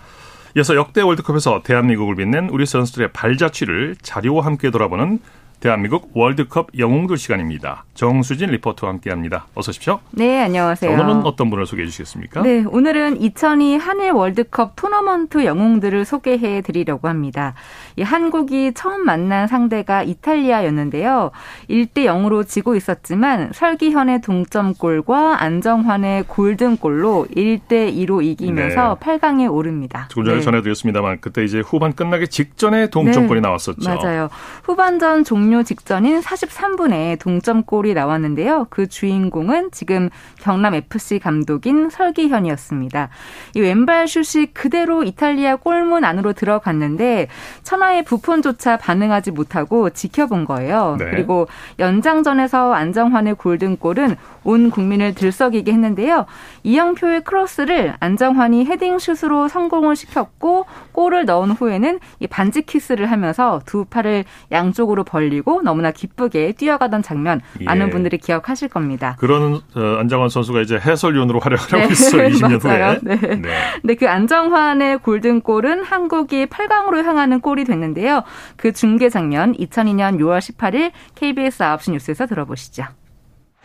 이어서 0.55 0.77
역대 0.77 1.01
월드컵에서 1.01 1.63
대한민국을 1.63 2.15
빛낸 2.15 2.47
우리 2.47 2.65
선수들의 2.65 3.11
발자취를 3.11 3.97
자료와 4.01 4.45
함께 4.45 4.71
돌아보는 4.71 5.19
대한민국 5.61 6.09
월드컵 6.15 6.69
영웅들 6.77 7.17
시간입니다. 7.17 7.85
정수진 7.93 8.49
리포터와 8.49 8.93
함께합니다. 8.93 9.45
어서 9.53 9.69
오십시오. 9.69 9.99
네, 10.09 10.39
자, 10.39 10.45
안녕하세요. 10.45 10.91
오늘은 10.91 11.23
어떤 11.23 11.51
분을 11.51 11.67
소개해 11.67 11.85
주시겠습니까? 11.87 12.41
네, 12.41 12.63
오늘은 12.67 13.21
2002 13.21 13.75
한일 13.75 14.11
월드컵 14.11 14.75
토너먼트 14.75 15.45
영웅들을 15.45 16.03
소개해 16.03 16.61
드리려고 16.61 17.07
합니다. 17.07 17.53
이 17.95 18.01
한국이 18.01 18.73
처음 18.73 19.05
만난 19.05 19.47
상대가 19.47 20.03
이탈리아였는데요. 20.03 21.31
1대 21.69 22.05
0으로 22.05 22.47
지고 22.47 22.75
있었지만 22.75 23.51
설기현의 23.53 24.21
동점골과 24.21 25.41
안정환의 25.41 26.23
골든골로 26.27 27.27
1대 27.35 27.93
2로 27.93 28.23
이기면서 28.23 28.97
네. 28.99 29.17
8강에 29.17 29.51
오릅니다. 29.51 30.07
조금 30.09 30.25
전에 30.25 30.37
네. 30.37 30.41
전해드렸습니다만 30.41 31.19
그때 31.21 31.43
이제 31.43 31.59
후반 31.59 31.93
끝나기 31.93 32.27
직전에 32.27 32.89
동점골이 32.89 33.41
네, 33.41 33.47
나왔었죠. 33.47 33.89
맞아요. 33.89 34.29
후반전 34.63 35.23
종료 35.23 35.63
직전인 35.63 36.21
43분에 36.21 37.19
동점골이 37.19 37.93
나왔는데요. 37.93 38.67
그 38.69 38.87
주인공은 38.87 39.71
지금 39.71 40.09
경남 40.39 40.75
FC 40.75 41.19
감독인 41.19 41.89
설기현이었습니다. 41.89 43.09
이 43.55 43.59
왼발 43.59 44.07
슛이 44.07 44.47
그대로 44.53 45.03
이탈리아 45.03 45.55
골문 45.55 46.03
안으로 46.05 46.33
들어갔는데 46.33 47.27
천 47.63 47.80
하의 47.81 48.03
부폰조차 48.03 48.77
반응하지 48.77 49.31
못하고 49.31 49.89
지켜본 49.89 50.45
거예요. 50.45 50.95
네. 50.99 51.05
그리고 51.09 51.47
연장전에서 51.79 52.73
안정환의 52.73 53.35
골든골은 53.35 54.15
온 54.43 54.71
국민을 54.71 55.13
들썩이게 55.13 55.71
했는데요. 55.71 56.25
이영표의 56.63 57.23
크로스를 57.23 57.93
안정환이 57.99 58.65
헤딩슛으로 58.65 59.47
성공을 59.47 59.95
시켰고 59.95 60.65
골을 60.93 61.25
넣은 61.25 61.51
후에는 61.51 61.99
이 62.19 62.27
반지 62.27 62.61
키스를 62.63 63.11
하면서 63.11 63.61
두 63.65 63.85
팔을 63.85 64.23
양쪽으로 64.51 65.03
벌리고 65.03 65.61
너무나 65.61 65.91
기쁘게 65.91 66.53
뛰어가던 66.53 67.03
장면 67.03 67.41
많은 67.63 67.87
예. 67.87 67.89
분들이 67.89 68.17
기억하실 68.17 68.69
겁니다. 68.69 69.15
그런 69.19 69.61
어, 69.75 69.97
안장환 69.99 70.29
선수가 70.29 70.61
이제 70.61 70.79
해설위원으로 70.79 71.39
활약을 71.39 71.73
하고 71.73 71.87
네, 71.87 71.91
있어요. 71.91 72.27
20년 72.29 72.65
맞아요. 72.65 72.85
후에. 72.93 72.99
네. 73.03 73.15
네. 73.15 73.49
근데 73.81 73.95
그 73.95 74.09
안정환의 74.09 74.99
골든골은 74.99 75.83
한국이 75.83 76.45
8강으로 76.47 77.03
향하는 77.03 77.41
골이 77.41 77.63
됐는데요. 77.71 78.23
그 78.57 78.71
중계 78.73 79.09
장면 79.09 79.53
2002년 79.55 80.19
6월 80.19 80.39
18일 80.39 80.91
KBS 81.15 81.59
9시 81.59 81.91
뉴스에서 81.93 82.27
들어보시죠. 82.27 82.83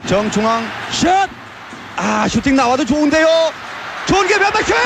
정중앙 0.07 0.62
샷! 0.90 1.29
아 1.97 2.29
슈팅 2.29 2.55
나와도 2.57 2.85
좋은데요. 2.85 3.27
좋은 4.07 4.27
게 4.29 4.35
왼발 4.37 4.62
슛! 4.64 4.75
골! 4.75 4.83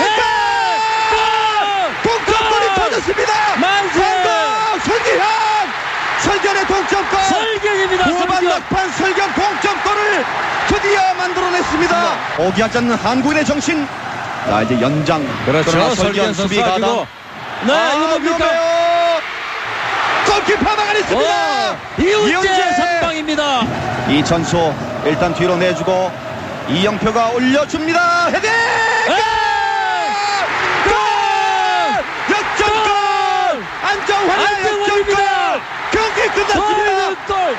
동점골이 2.03 2.75
터졌습니다. 2.75 3.33
만세! 3.61 4.01
설기현! 4.85 5.27
설견의 6.21 6.67
동점골! 6.67 7.21
설견입니다, 7.25 8.05
후반. 8.05 8.45
막판 8.45 8.91
설견 8.93 9.35
동점골을 9.35 10.25
드디어 10.69 11.15
만들어냈습니다. 11.15 12.17
포기하지 12.37 12.79
않는 12.79 12.95
한국인의 12.97 13.45
정신. 13.45 13.87
자 14.47 14.63
이제 14.63 14.81
연장. 14.81 15.23
그렇죠. 15.45 15.71
그러나 15.71 15.95
설기현 15.95 16.33
설견 16.33 16.35
수비 16.35 16.55
선수 16.57 16.71
가담. 16.71 16.85
아니고. 16.85 17.07
네, 17.67 17.73
이거 17.97 18.07
뭡니까? 18.09 18.37
위험해요. 18.37 18.80
골키퍼 20.31 20.63
막아냈습니다. 20.63 21.29
와, 21.29 21.77
이훈재 21.99 22.73
선방입니다. 22.77 23.63
이천수 24.09 24.73
일단 25.05 25.35
뒤로 25.35 25.57
내주고 25.57 26.13
이영표가 26.69 27.31
올려줍니다. 27.31 28.27
헤딩! 28.29 28.51
골! 30.85 30.95
역전골! 32.37 33.65
안정환의 33.83 34.67
역전골! 34.67 35.17
경기 35.91 36.29
끝났습니다. 36.29 37.17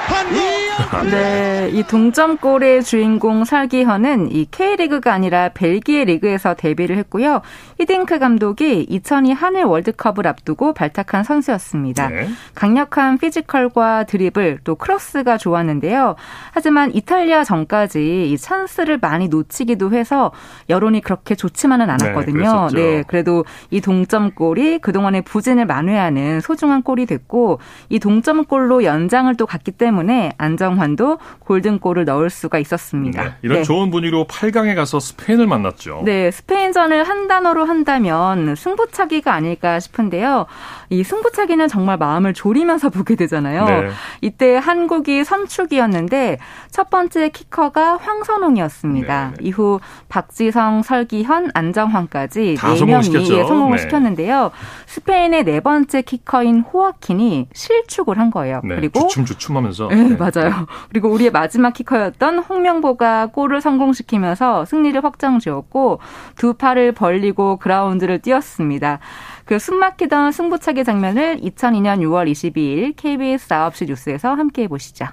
한국 0.07 0.60
네, 1.09 1.69
이 1.73 1.83
동점골의 1.83 2.83
주인공 2.83 3.45
설기현은 3.45 4.31
이 4.31 4.45
K리그가 4.51 5.13
아니라 5.13 5.49
벨기에 5.49 6.03
리그에서 6.03 6.53
데뷔를 6.53 6.97
했고요. 6.97 7.41
히딩크 7.79 8.19
감독이 8.19 8.85
2002 8.89 9.31
한일 9.31 9.63
월드컵을 9.63 10.27
앞두고 10.27 10.73
발탁한 10.73 11.23
선수였습니다. 11.23 12.09
네. 12.09 12.27
강력한 12.55 13.17
피지컬과 13.17 14.03
드리블 14.03 14.59
또 14.63 14.75
크로스가 14.75 15.37
좋았는데요. 15.37 16.15
하지만 16.51 16.93
이탈리아 16.93 17.43
전까지 17.43 18.31
이 18.31 18.37
찬스를 18.37 18.99
많이 19.01 19.29
놓치기도 19.29 19.93
해서 19.93 20.31
여론이 20.69 21.01
그렇게 21.01 21.35
좋지만은 21.35 21.89
않았거든요. 21.89 22.33
그랬었죠. 22.33 22.75
네, 22.75 23.03
그래도 23.07 23.45
이 23.69 23.79
동점골이 23.79 24.79
그동안의 24.79 25.21
부진을 25.21 25.65
만회하는 25.65 26.41
소중한 26.41 26.83
골이 26.83 27.05
됐고 27.05 27.59
이 27.89 27.99
동점골로 27.99 28.83
연장을 28.83 29.33
또 29.35 29.45
갔기 29.45 29.71
때문에 29.71 30.33
안정환도 30.37 31.19
골든골을 31.39 32.05
넣을 32.05 32.29
수가 32.29 32.59
있었습니다. 32.59 33.23
네, 33.23 33.33
이런 33.43 33.59
네. 33.59 33.63
좋은 33.63 33.91
분위기로 33.91 34.25
8강에 34.25 34.75
가서 34.75 34.99
스페인을 34.99 35.47
만났죠. 35.47 36.01
네, 36.05 36.31
스페인전을 36.31 37.03
한 37.03 37.27
단어로 37.27 37.65
한다면 37.65 38.55
승부차기가 38.55 39.33
아닐까 39.33 39.79
싶은데요. 39.79 40.47
이 40.89 41.03
승부차기는 41.03 41.67
정말 41.67 41.97
마음을 41.97 42.33
졸이면서 42.33 42.89
보게 42.91 43.15
되잖아요. 43.15 43.65
네. 43.65 43.89
이때 44.21 44.57
한국이 44.57 45.23
선축이었는데 45.23 46.39
첫 46.71 46.89
번째 46.89 47.29
키커가 47.29 47.97
황선홍이었습니다. 47.97 49.33
이후 49.41 49.79
박지성, 50.09 50.81
설기현, 50.83 51.51
안정환까지 51.53 52.55
다네 52.57 52.73
명이 52.73 52.79
성공시켰죠. 52.79 53.37
예, 53.37 53.43
성공을 53.43 53.77
네. 53.77 53.81
시켰는데요. 53.83 54.51
스페인의 54.87 55.43
네 55.43 55.59
번째 55.59 56.01
키커인 56.01 56.61
호아킨이 56.61 57.47
실축을 57.53 58.17
한 58.17 58.31
거예요. 58.31 58.61
네, 58.63 58.75
그리고 58.75 59.07
주춤 59.07 59.25
주춤하면서 59.25 59.87
네, 59.89 60.17
맞아요. 60.17 60.65
그리고 60.89 61.09
우리의 61.09 61.31
마지막 61.31 61.73
키커였던 61.73 62.39
홍명보가 62.39 63.27
골을 63.27 63.61
성공시키면서 63.61 64.65
승리를 64.65 65.03
확정 65.03 65.39
지었고 65.39 65.99
두 66.35 66.53
팔을 66.53 66.91
벌리고 66.91 67.57
그라운드를 67.57 68.19
뛰었습니다. 68.19 68.99
그 69.45 69.59
숨막히던 69.59 70.31
승부차기 70.31 70.83
장면을 70.83 71.39
2002년 71.41 71.99
6월 71.99 72.31
22일 72.31 72.93
KBS 72.95 73.47
9시 73.47 73.87
뉴스에서 73.87 74.33
함께 74.33 74.67
보시죠. 74.67 75.05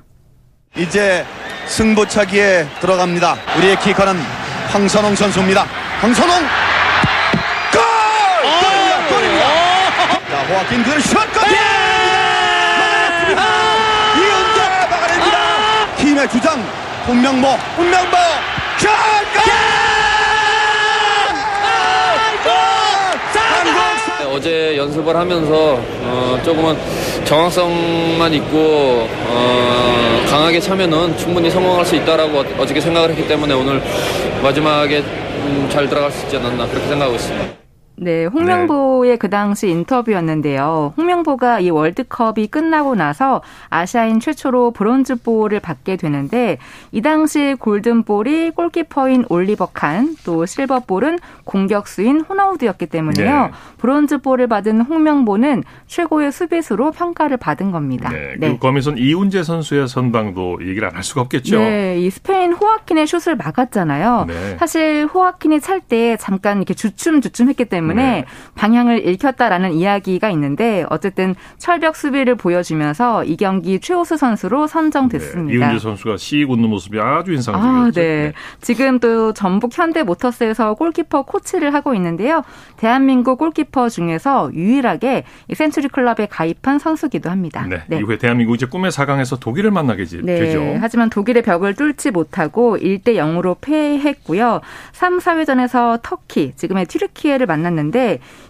이제 0.77 1.25
승부차기에 1.66 2.66
들어갑니다. 2.81 3.37
우리의 3.57 3.79
키커는 3.81 4.14
황선홍 4.71 5.14
선수입니다. 5.14 5.64
황선홍 6.01 6.35
골! 7.73 7.81
골입니다. 8.61 9.09
골입니다. 9.09 9.47
자, 10.29 10.42
호아킨 10.47 10.83
그를 10.85 11.01
슛까지 11.01 11.57
막아냈습니다. 12.79 13.42
이은재 14.18 14.61
막아냅니다. 14.90 15.37
팀의 16.18 16.28
주장. 16.31 16.61
홍명보, 17.07 17.46
홍명보! 17.76 18.16
네, 24.18 24.24
어제 24.35 24.76
연습을 24.76 25.14
하면서 25.16 25.81
어, 26.02 26.40
조금은 26.44 26.76
정확성만 27.24 28.35
있고 28.35 29.09
어, 29.28 30.24
강하게 30.28 30.59
차면은 30.61 31.16
충분히 31.16 31.50
성공할 31.50 31.87
수 31.87 31.94
있다라고 31.94 32.38
어- 32.40 32.44
어저께 32.59 32.81
생각을 32.81 33.11
했기 33.11 33.26
때문에 33.28 33.54
오늘 33.54 33.81
마지막에 34.42 34.98
음, 34.98 35.68
잘 35.70 35.88
들어갈 35.88 36.11
수 36.11 36.24
있지 36.24 36.37
않았나 36.37 36.66
그렇게 36.66 36.88
생각하고 36.88 37.14
있습니다. 37.14 37.67
네, 38.00 38.26
홍명보의 38.26 39.16
그 39.16 39.30
당시 39.30 39.68
인터뷰였는데요. 39.68 40.94
홍명보가 40.96 41.61
이 41.61 41.70
월드컵이 41.70 42.48
끝나고 42.48 42.94
나서 42.94 43.42
아시아인 43.70 44.20
최초로 44.20 44.72
브론즈볼을 44.72 45.61
받게 45.61 45.96
되는데 45.96 46.58
이 46.92 47.02
당시 47.02 47.56
골든볼이 47.58 48.50
골키퍼인 48.50 49.24
올리버 49.28 49.70
칸, 49.72 50.14
또 50.24 50.46
실버볼은 50.46 51.18
공격수인 51.44 52.20
호나우드였기 52.20 52.87
때문에요. 52.87 53.42
네. 53.46 53.50
브론즈볼을 53.78 54.46
받은 54.46 54.82
홍명보는 54.82 55.64
최고의 55.87 56.32
수비수로 56.32 56.92
평가를 56.92 57.38
받은 57.38 57.72
겁니다. 57.72 58.11
네, 58.11 58.34
그리고 58.38 58.58
거미선 58.58 58.98
이훈재 58.98 59.42
선수의 59.42 59.88
선방도 59.88 60.58
얘기를 60.62 60.87
안 60.87 60.98
할 60.98 61.04
수가 61.04 61.20
없겠죠. 61.20 61.61
네, 61.61 62.00
이 62.00 62.11
스페인 62.11 62.52
호아킨의 62.52 63.06
슛을 63.06 63.37
막았잖아요. 63.37 64.24
네. 64.26 64.56
사실 64.58 65.06
호아킨이 65.06 65.61
찰 65.61 65.80
때 65.80 66.16
잠깐 66.16 66.56
이렇게 66.58 66.74
주춤주춤했기 66.74 67.66
때문에 67.66 67.88
네. 67.96 68.24
방향을 68.55 69.05
잃혔다라는 69.07 69.72
이야기가 69.72 70.31
있는데 70.31 70.85
어쨌든 70.90 71.35
철벽 71.59 71.96
수비를 71.96 72.35
보여주면서 72.37 73.24
이 73.24 73.37
경기 73.37 73.81
최우수 73.81 74.16
선수로 74.16 74.66
선정됐습니다. 74.66 75.59
네, 75.59 75.72
이훈재 75.72 75.83
선수가 75.83 76.16
씩 76.16 76.51
웃는 76.51 76.68
모습이 76.68 76.98
아주 77.01 77.31
아, 77.31 77.35
인상적이었죠. 77.35 78.01
네. 78.01 78.33
지금 78.61 78.98
또 78.98 79.33
전북 79.33 79.77
현대모터스에서 79.77 80.74
골키퍼 80.74 81.22
코치를 81.22 81.74
하고 81.74 81.94
있는데요. 81.94 82.42
대한민국 82.77 83.38
골키퍼 83.38 83.88
중에서 83.88 84.51
유일하게 84.55 85.24
이 85.48 85.55
센츄리 85.55 85.88
클럽에 85.88 86.27
가입한 86.31 86.79
선수기도 86.79 87.31
합니다. 87.31 87.66
네, 87.88 87.98
이후에 87.98 88.18
대한민국 88.18 88.55
이제 88.55 88.66
꿈의 88.66 88.90
4강에서 88.90 89.38
독일을 89.40 89.70
만나게 89.70 90.05
지- 90.05 90.20
네. 90.22 90.38
되죠. 90.40 90.77
하지만 90.81 91.11
독일의 91.11 91.42
벽을 91.42 91.74
뚫지 91.74 92.11
못하고 92.11 92.77
1대 92.79 93.14
0으로 93.16 93.57
패했고요. 93.61 94.61
3, 94.92 95.18
4회전에서 95.18 96.01
터키, 96.03 96.53
지금의 96.57 96.87
튀르키예를 96.87 97.46
만났는데 97.46 97.77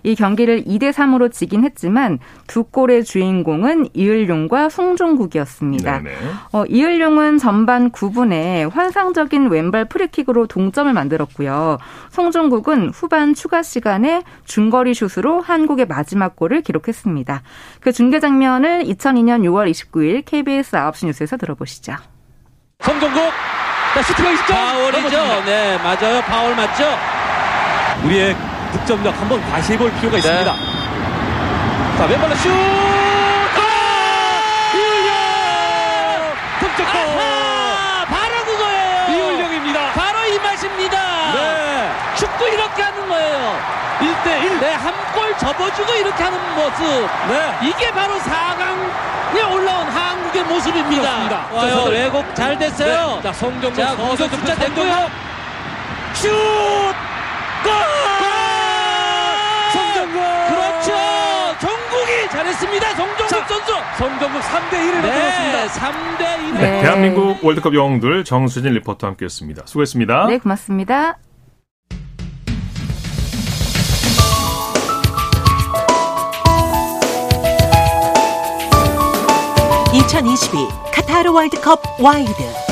이 0.02 0.14
경기를 0.14 0.64
2대 0.64 0.92
3으로 0.92 1.30
지긴 1.30 1.64
했지만 1.64 2.18
두 2.46 2.64
골의 2.64 3.04
주인공은 3.04 3.90
이을용과 3.94 4.68
송종국이었습니다. 4.68 6.02
네네. 6.02 6.16
어, 6.52 6.64
이을용은 6.66 7.38
전반 7.38 7.90
9분에 7.90 8.70
환상적인 8.70 9.48
왼발 9.50 9.84
프리킥으로 9.84 10.46
동점을 10.46 10.92
만들었고요. 10.92 11.78
송종국은 12.10 12.90
후반 12.90 13.34
추가 13.34 13.62
시간에 13.62 14.22
중거리 14.44 14.94
슛으로 14.94 15.40
한국의 15.40 15.86
마지막 15.86 16.36
골을 16.36 16.62
기록했습니다. 16.62 17.42
그 17.80 17.92
중계 17.92 18.20
장면을 18.20 18.84
2002년 18.84 19.42
6월 19.42 19.70
29일 19.70 20.22
KBS 20.24 20.76
9시 20.76 21.06
뉴스에서 21.06 21.36
들어보시죠. 21.36 21.96
자 23.94 24.02
슈팅하기 24.02 24.36
직전 24.36 24.56
파울이죠 24.56 25.44
네 25.44 25.76
맞아요 25.78 26.20
파울 26.22 26.54
맞죠 26.54 26.84
우리의 28.04 28.36
득점력 28.88 29.20
한번 29.20 29.38
다시 29.51 29.74
해볼 29.74 29.92
필요가 29.96 30.16
있습니다. 30.16 30.55
자 31.98 32.05
왼발로 32.07 32.35
슛! 32.37 32.48
이울령 34.74 35.12
득점골! 36.61 36.96
바로 38.09 38.44
그거예요. 38.46 39.12
이울령입니다. 39.12 39.92
바로 39.92 40.24
이 40.24 40.38
맛입니다. 40.38 41.33
네. 41.35 41.92
축구 42.16 42.48
이렇게 42.48 42.81
하는 42.83 43.07
거예요. 43.11 43.61
1대1 44.01 44.59
네 44.61 44.72
한 44.72 44.94
골 45.14 45.37
접어주고 45.37 45.92
이렇게 45.92 46.24
하는 46.24 46.38
모습. 46.55 46.83
네. 47.29 47.59
이게 47.68 47.90
바로 47.90 48.14
4강에 48.14 49.53
올라온 49.53 49.87
한국의 49.87 50.44
모습입니다. 50.44 51.46
와요. 51.53 51.85
왜곡 51.90 52.35
잘 52.35 52.59
됐어요. 52.59 53.16
네. 53.16 53.22
자, 53.22 53.33
서서 53.35 53.51
공격 53.96 54.31
숫자 54.31 54.55
됐고요. 54.55 55.11
슛! 56.14 56.31
골! 57.62 57.72
성종국! 59.72 60.22
그렇죠! 60.48 60.92
잘했습니다. 62.59 62.94
송종국 62.97 63.29
선수! 63.29 63.73
성종국 63.97 64.40
3대 64.42 64.73
1을 64.73 65.03
네, 65.03 65.03
만들었습니다. 65.03 65.66
3대 65.68 66.49
1. 66.49 66.55
네, 66.55 66.83
대한민국 66.83 67.44
월드컵 67.44 67.75
영웅들 67.75 68.25
정수진 68.25 68.73
리포터와 68.75 69.12
함께했습니다. 69.12 69.62
수고했습니다. 69.66 70.27
네, 70.27 70.38
고맙습니다. 70.38 71.18
(2022) 79.94 80.68
카타르 80.92 81.33
월드컵 81.33 81.81
와이드 82.01 82.67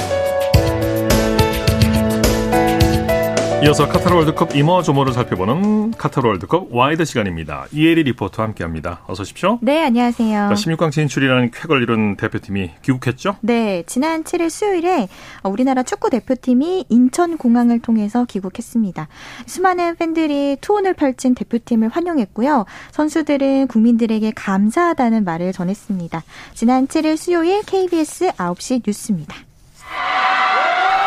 이어서 3.67 3.89
카타르 3.89 4.15
월드컵 4.15 4.55
이모조모를 4.55 5.13
살펴보는 5.13 5.91
카타르 5.91 6.29
월드컵 6.29 6.69
와이드 6.71 7.05
시간입니다. 7.05 7.67
이혜리 7.73 8.05
리포터와 8.05 8.47
함께합니다. 8.47 9.01
어서 9.09 9.23
오십시오. 9.23 9.59
네, 9.61 9.83
안녕하세요. 9.83 10.51
자, 10.51 10.55
16강 10.55 10.93
진출이라는 10.93 11.51
쾌거를 11.51 11.83
이룬 11.83 12.17
대표팀이 12.17 12.71
귀국했죠? 12.83 13.39
네, 13.41 13.83
지난 13.89 14.23
7일 14.23 14.51
수요일에 14.51 15.09
우리나라 15.43 15.83
축구 15.83 16.11
대표팀이 16.11 16.85
인천공항을 16.89 17.81
통해서 17.81 18.25
귀국했습니다. 18.27 19.09
수많은 19.47 19.97
팬들이 19.97 20.57
투혼을 20.61 20.95
펼친 20.95 21.35
대표팀을 21.35 21.89
환영했고요. 21.89 22.67
선수들은 22.93 23.67
국민들에게 23.67 24.31
감사하다는 24.37 25.25
말을 25.25 25.53
전했습니다. 25.53 26.23
지난 26.55 26.87
7일 26.87 27.17
수요일 27.17 27.63
KBS 27.65 28.31
9시 28.31 28.83
뉴스입니다. 28.87 29.35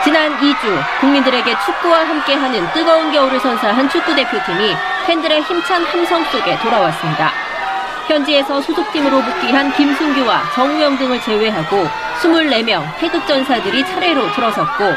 지난 0.04 0.32
2주 0.40 1.00
국민들에게 1.02 1.56
축구와 1.66 2.08
함께하는 2.08 2.72
뜨거운 2.72 3.12
겨울을 3.12 3.40
선사한 3.40 3.90
축구 3.90 4.16
대표팀이 4.16 4.74
팬들의 5.06 5.42
힘찬 5.42 5.84
함성 5.84 6.24
속에 6.26 6.58
돌아왔습니다. 6.60 7.32
현지에서 8.08 8.62
소속팀으로 8.62 9.22
복귀한 9.22 9.72
김승규와 9.74 10.52
정우영 10.56 10.98
등을 10.98 11.20
제외하고 11.22 11.88
24명 12.22 12.98
태극전사들이 12.98 13.86
차례로 13.86 14.32
들어섰고 14.32 14.96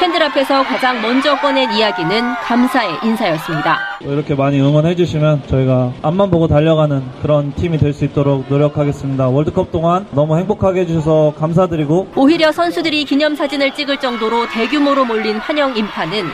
팬들 0.00 0.22
앞에서 0.22 0.62
가장 0.64 1.00
먼저 1.00 1.38
꺼낸 1.40 1.72
이야기는 1.72 2.34
감사의 2.42 2.98
인사였습니다. 3.02 3.78
이렇게 4.00 4.34
많이 4.34 4.60
응원해 4.60 4.94
주시면 4.96 5.44
저희가 5.46 5.92
앞만 6.02 6.30
보고 6.30 6.46
달려가는 6.48 7.02
그런 7.22 7.52
팀이 7.54 7.78
될 7.78 7.94
수 7.94 8.04
있도록 8.04 8.46
노력하겠습니다. 8.48 9.28
월드컵 9.28 9.70
동안 9.70 10.04
너무 10.10 10.36
행복하게 10.36 10.80
해주셔서 10.80 11.34
감사드리고 11.38 12.08
오히려 12.16 12.50
선수들이 12.50 13.04
기념사진을 13.04 13.72
찍을 13.74 13.98
정도로 13.98 14.48
대규모로 14.48 15.04
몰린 15.04 15.36
환영 15.38 15.76
인파는 15.76 16.24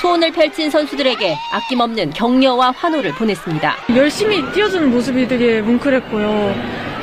투혼을 0.00 0.30
펼친 0.32 0.68
선수들에게 0.70 1.34
아낌없는 1.52 2.10
격려와 2.10 2.74
환호를 2.76 3.12
보냈습니다. 3.14 3.74
열심히 3.96 4.42
뛰어주는 4.52 4.90
모습이 4.90 5.26
되게 5.26 5.62
뭉클했고요. 5.62 6.54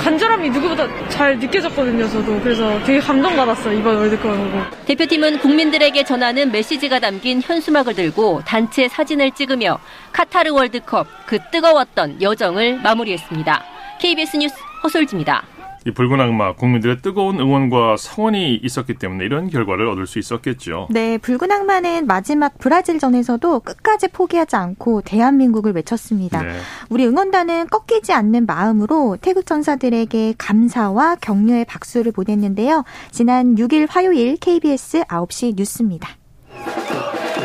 간절함이 0.02 0.50
누구보다 0.50 0.88
잘 1.10 1.38
느껴졌거든요, 1.38 2.08
저도. 2.10 2.40
그래서 2.42 2.84
되게 2.86 3.00
감동받았어요, 3.00 3.78
이번 3.78 3.98
월드컵 3.98 4.36
보고. 4.36 4.86
대표팀은 4.88 5.38
국민들에게 5.40 6.04
전하는 6.04 6.52
메시지가 6.52 7.00
담긴 7.00 7.40
현수막을 7.40 7.94
들고 7.94 8.42
단체 8.44 8.88
사진을 8.88 9.32
찍으며 9.32 9.78
카타르 10.12 10.52
월드컵 10.54 11.06
그 11.28 11.38
뜨거웠던 11.52 12.20
여정을 12.20 12.80
마무리했습니다. 12.82 13.64
KBS 14.00 14.38
뉴스 14.38 14.56
허솔지입니다. 14.84 15.44
이 15.86 15.92
붉은 15.92 16.22
악마 16.22 16.54
국민들의 16.54 17.02
뜨거운 17.02 17.40
응원과 17.40 17.98
성원이 17.98 18.56
있었기 18.56 18.96
때문에 18.96 19.26
이런 19.26 19.50
결과를 19.50 19.88
얻을 19.88 20.06
수 20.06 20.20
있었겠죠. 20.20 20.88
네, 20.92 21.18
붉은 21.18 21.52
악마는 21.52 22.06
마지막 22.06 22.58
브라질전에서도 22.60 23.62
끝까지 23.62 24.10
포기하지 24.10 24.56
않고 24.56 25.02
대한민국을 25.02 25.74
외쳤습니다. 25.74 26.44
네. 26.44 26.54
우리 26.90 27.08
응원단은 27.08 27.68
꺾이지 27.70 28.14
않는 28.14 28.46
마음으로 28.46 29.18
태국 29.22 29.48
전사들에게 29.48 30.36
감사와 30.38 31.16
격려의 31.16 31.66
박수를 31.66 32.12
보냈는데요. 32.12 32.84
지난 33.10 33.56
6일 33.56 33.88
화요일 33.90 34.38
KBS 34.38 35.04
9시 35.06 35.56
뉴스입니다. 35.56 36.10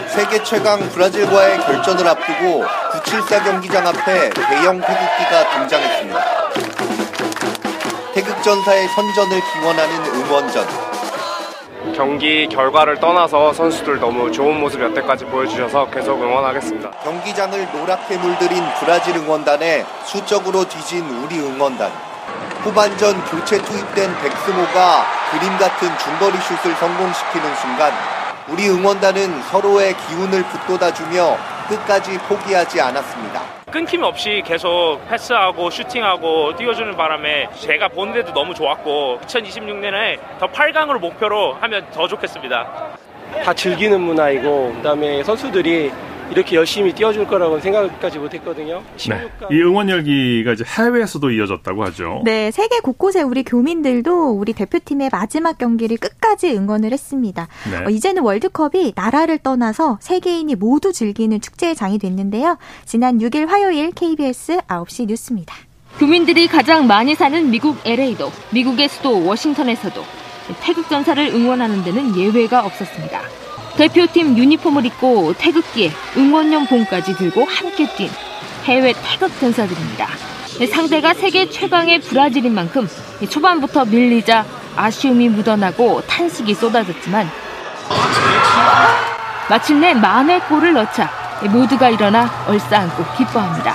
세계 0.08 0.42
최강 0.42 0.78
브라질과의 0.90 1.58
결전을 1.58 2.06
앞두고 2.06 2.64
974 2.92 3.44
경기장 3.44 3.86
앞에 3.86 4.30
대형 4.30 4.80
태극기가 4.80 5.58
등장했습니다. 5.58 6.35
태극전사의 8.16 8.88
선전을 8.88 9.42
기원하는 9.52 10.04
응원전. 10.14 10.66
경기 11.94 12.48
결과를 12.48 12.98
떠나서 12.98 13.52
선수들 13.52 14.00
너무 14.00 14.32
좋은 14.32 14.58
모습 14.58 14.80
여태까지 14.80 15.26
보여주셔서 15.26 15.90
계속 15.90 16.22
응원하겠습니다. 16.22 16.92
경기장을 17.02 17.68
노랗게 17.74 18.16
물들인 18.16 18.64
브라질 18.80 19.16
응원단에 19.16 19.84
수적으로 20.06 20.66
뒤진 20.66 21.04
우리 21.22 21.38
응원단. 21.40 21.92
후반전 22.62 23.22
교체 23.26 23.62
투입된 23.62 24.18
백스모가 24.22 25.06
그림 25.32 25.58
같은 25.58 25.98
중거리 25.98 26.38
슛을 26.38 26.74
성공시키는 26.74 27.56
순간 27.56 27.92
우리 28.48 28.70
응원단은 28.70 29.42
서로의 29.50 29.94
기운을 29.94 30.42
북돋아주며 30.42 31.36
끝까지 31.68 32.18
포기하지 32.28 32.80
않았습니다. 32.80 33.42
끊김 33.70 34.02
없이 34.02 34.42
계속 34.46 34.98
패스하고 35.08 35.70
슈팅하고 35.70 36.56
뛰어주는 36.56 36.96
바람에 36.96 37.48
제가 37.60 37.88
보는 37.88 38.14
데도 38.14 38.32
너무 38.32 38.54
좋았고 38.54 39.20
2026년에 39.26 40.18
더 40.38 40.46
8강으로 40.46 40.98
목표로 40.98 41.54
하면 41.60 41.86
더 41.92 42.06
좋겠습니다. 42.06 42.66
다 43.44 43.52
즐기는 43.52 44.00
문화이고 44.00 44.72
그다음에 44.76 45.22
선수들이 45.22 45.92
이렇게 46.30 46.56
열심히 46.56 46.92
뛰어줄 46.92 47.26
거라고는 47.26 47.62
생각까지 47.62 48.18
못했거든요. 48.18 48.82
네. 49.08 49.28
이 49.50 49.60
응원 49.62 49.88
열기가 49.88 50.52
이제 50.52 50.64
해외에서도 50.66 51.30
이어졌다고 51.30 51.84
하죠. 51.86 52.22
네, 52.24 52.50
세계 52.50 52.80
곳곳에 52.80 53.22
우리 53.22 53.42
교민들도 53.42 54.30
우리 54.30 54.52
대표팀의 54.52 55.10
마지막 55.12 55.58
경기를 55.58 55.96
끝까지 55.96 56.56
응원을 56.56 56.92
했습니다. 56.92 57.48
네. 57.70 57.84
어, 57.84 57.90
이제는 57.90 58.22
월드컵이 58.22 58.92
나라를 58.94 59.38
떠나서 59.38 59.98
세계인이 60.00 60.54
모두 60.56 60.92
즐기는 60.92 61.40
축제의 61.40 61.74
장이 61.74 61.98
됐는데요. 61.98 62.58
지난 62.84 63.18
6일 63.18 63.46
화요일 63.46 63.92
KBS 63.92 64.58
9시 64.68 65.06
뉴스입니다. 65.06 65.54
교민들이 65.98 66.46
가장 66.46 66.86
많이 66.86 67.14
사는 67.14 67.50
미국 67.50 67.78
LA도 67.86 68.30
미국의 68.52 68.88
수도 68.88 69.24
워싱턴에서도 69.24 70.02
태극 70.62 70.88
전사를 70.88 71.26
응원하는 71.28 71.82
데는 71.82 72.16
예외가 72.16 72.64
없었습니다. 72.64 73.45
대표팀 73.76 74.38
유니폼을 74.38 74.86
입고 74.86 75.34
태극기에 75.34 75.92
응원용 76.16 76.66
봉까지 76.66 77.14
들고 77.14 77.44
함께 77.44 77.86
뛴 77.94 78.08
해외 78.64 78.94
태극 79.04 79.38
전사들입니다. 79.38 80.08
상대가 80.72 81.12
세계 81.12 81.48
최강의 81.48 82.00
브라질인 82.00 82.54
만큼 82.54 82.88
초반부터 83.28 83.84
밀리자 83.84 84.44
아쉬움이 84.76 85.28
묻어나고 85.28 86.02
탄식이 86.06 86.54
쏟아졌지만 86.54 87.30
마침내 89.48 89.94
만회 89.94 90.40
골을 90.40 90.72
넣자 90.72 91.10
모두가 91.50 91.90
일어나 91.90 92.30
얼싸안고 92.48 93.04
기뻐합니다. 93.16 93.74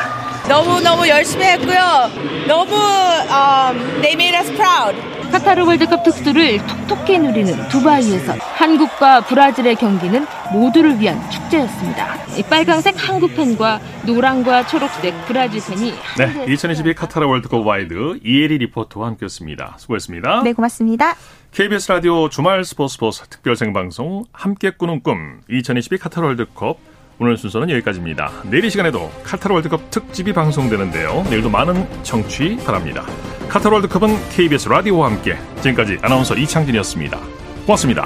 너무너무 0.49 1.07
열심히 1.07 1.45
했고요. 1.45 2.09
너무 2.47 2.73
um, 2.75 4.01
they 4.01 4.13
made 4.13 4.35
us 4.35 4.51
proud. 4.55 5.20
카타르 5.31 5.65
월드컵 5.65 6.03
특수를 6.03 6.59
톡톡히 6.67 7.17
누리는 7.17 7.69
두바이에서 7.69 8.33
한국과 8.33 9.21
브라질의 9.21 9.75
경기는 9.75 10.25
모두를 10.51 10.99
위한 10.99 11.17
축제였습니다. 11.29 12.17
빨강색 12.49 12.95
한국 12.97 13.33
팬과 13.35 13.79
노랑과 14.05 14.67
초록색 14.67 15.13
브라질 15.25 15.61
팬이 15.63 15.93
네, 16.17 16.45
2022 16.53 16.93
카타르 16.93 17.25
월드컵 17.27 17.65
와이드 17.65 18.19
이혜리 18.23 18.57
리포터와 18.57 19.07
함께했습니다. 19.07 19.75
수고했습니다. 19.77 20.43
네, 20.43 20.53
고맙습니다. 20.53 21.15
KBS 21.51 21.91
라디오 21.91 22.29
주말 22.29 22.63
스포츠 22.63 22.93
스포츠 22.93 23.23
특별 23.29 23.55
생방송 23.55 24.25
함께 24.33 24.71
꾸는 24.71 25.01
꿈 25.01 25.41
2022 25.49 25.97
카타르 25.97 26.27
월드컵 26.27 26.77
오늘 27.19 27.37
순서는 27.37 27.69
여기까지입니다. 27.69 28.31
내일 28.49 28.65
이 28.65 28.69
시간에도 28.69 29.11
카타르 29.23 29.53
월드컵 29.53 29.91
특집이 29.91 30.33
방송되는데요. 30.33 31.23
내일도 31.29 31.49
많은 31.49 31.87
청취 32.03 32.57
바랍니다. 32.65 33.05
카타르 33.51 33.73
월드컵은 33.73 34.29
KBS 34.29 34.69
라디오와 34.69 35.07
함께 35.07 35.37
지금까지 35.57 35.97
아나운서 36.01 36.35
이창진이었습니다. 36.35 37.19
고맙습니다. 37.65 38.05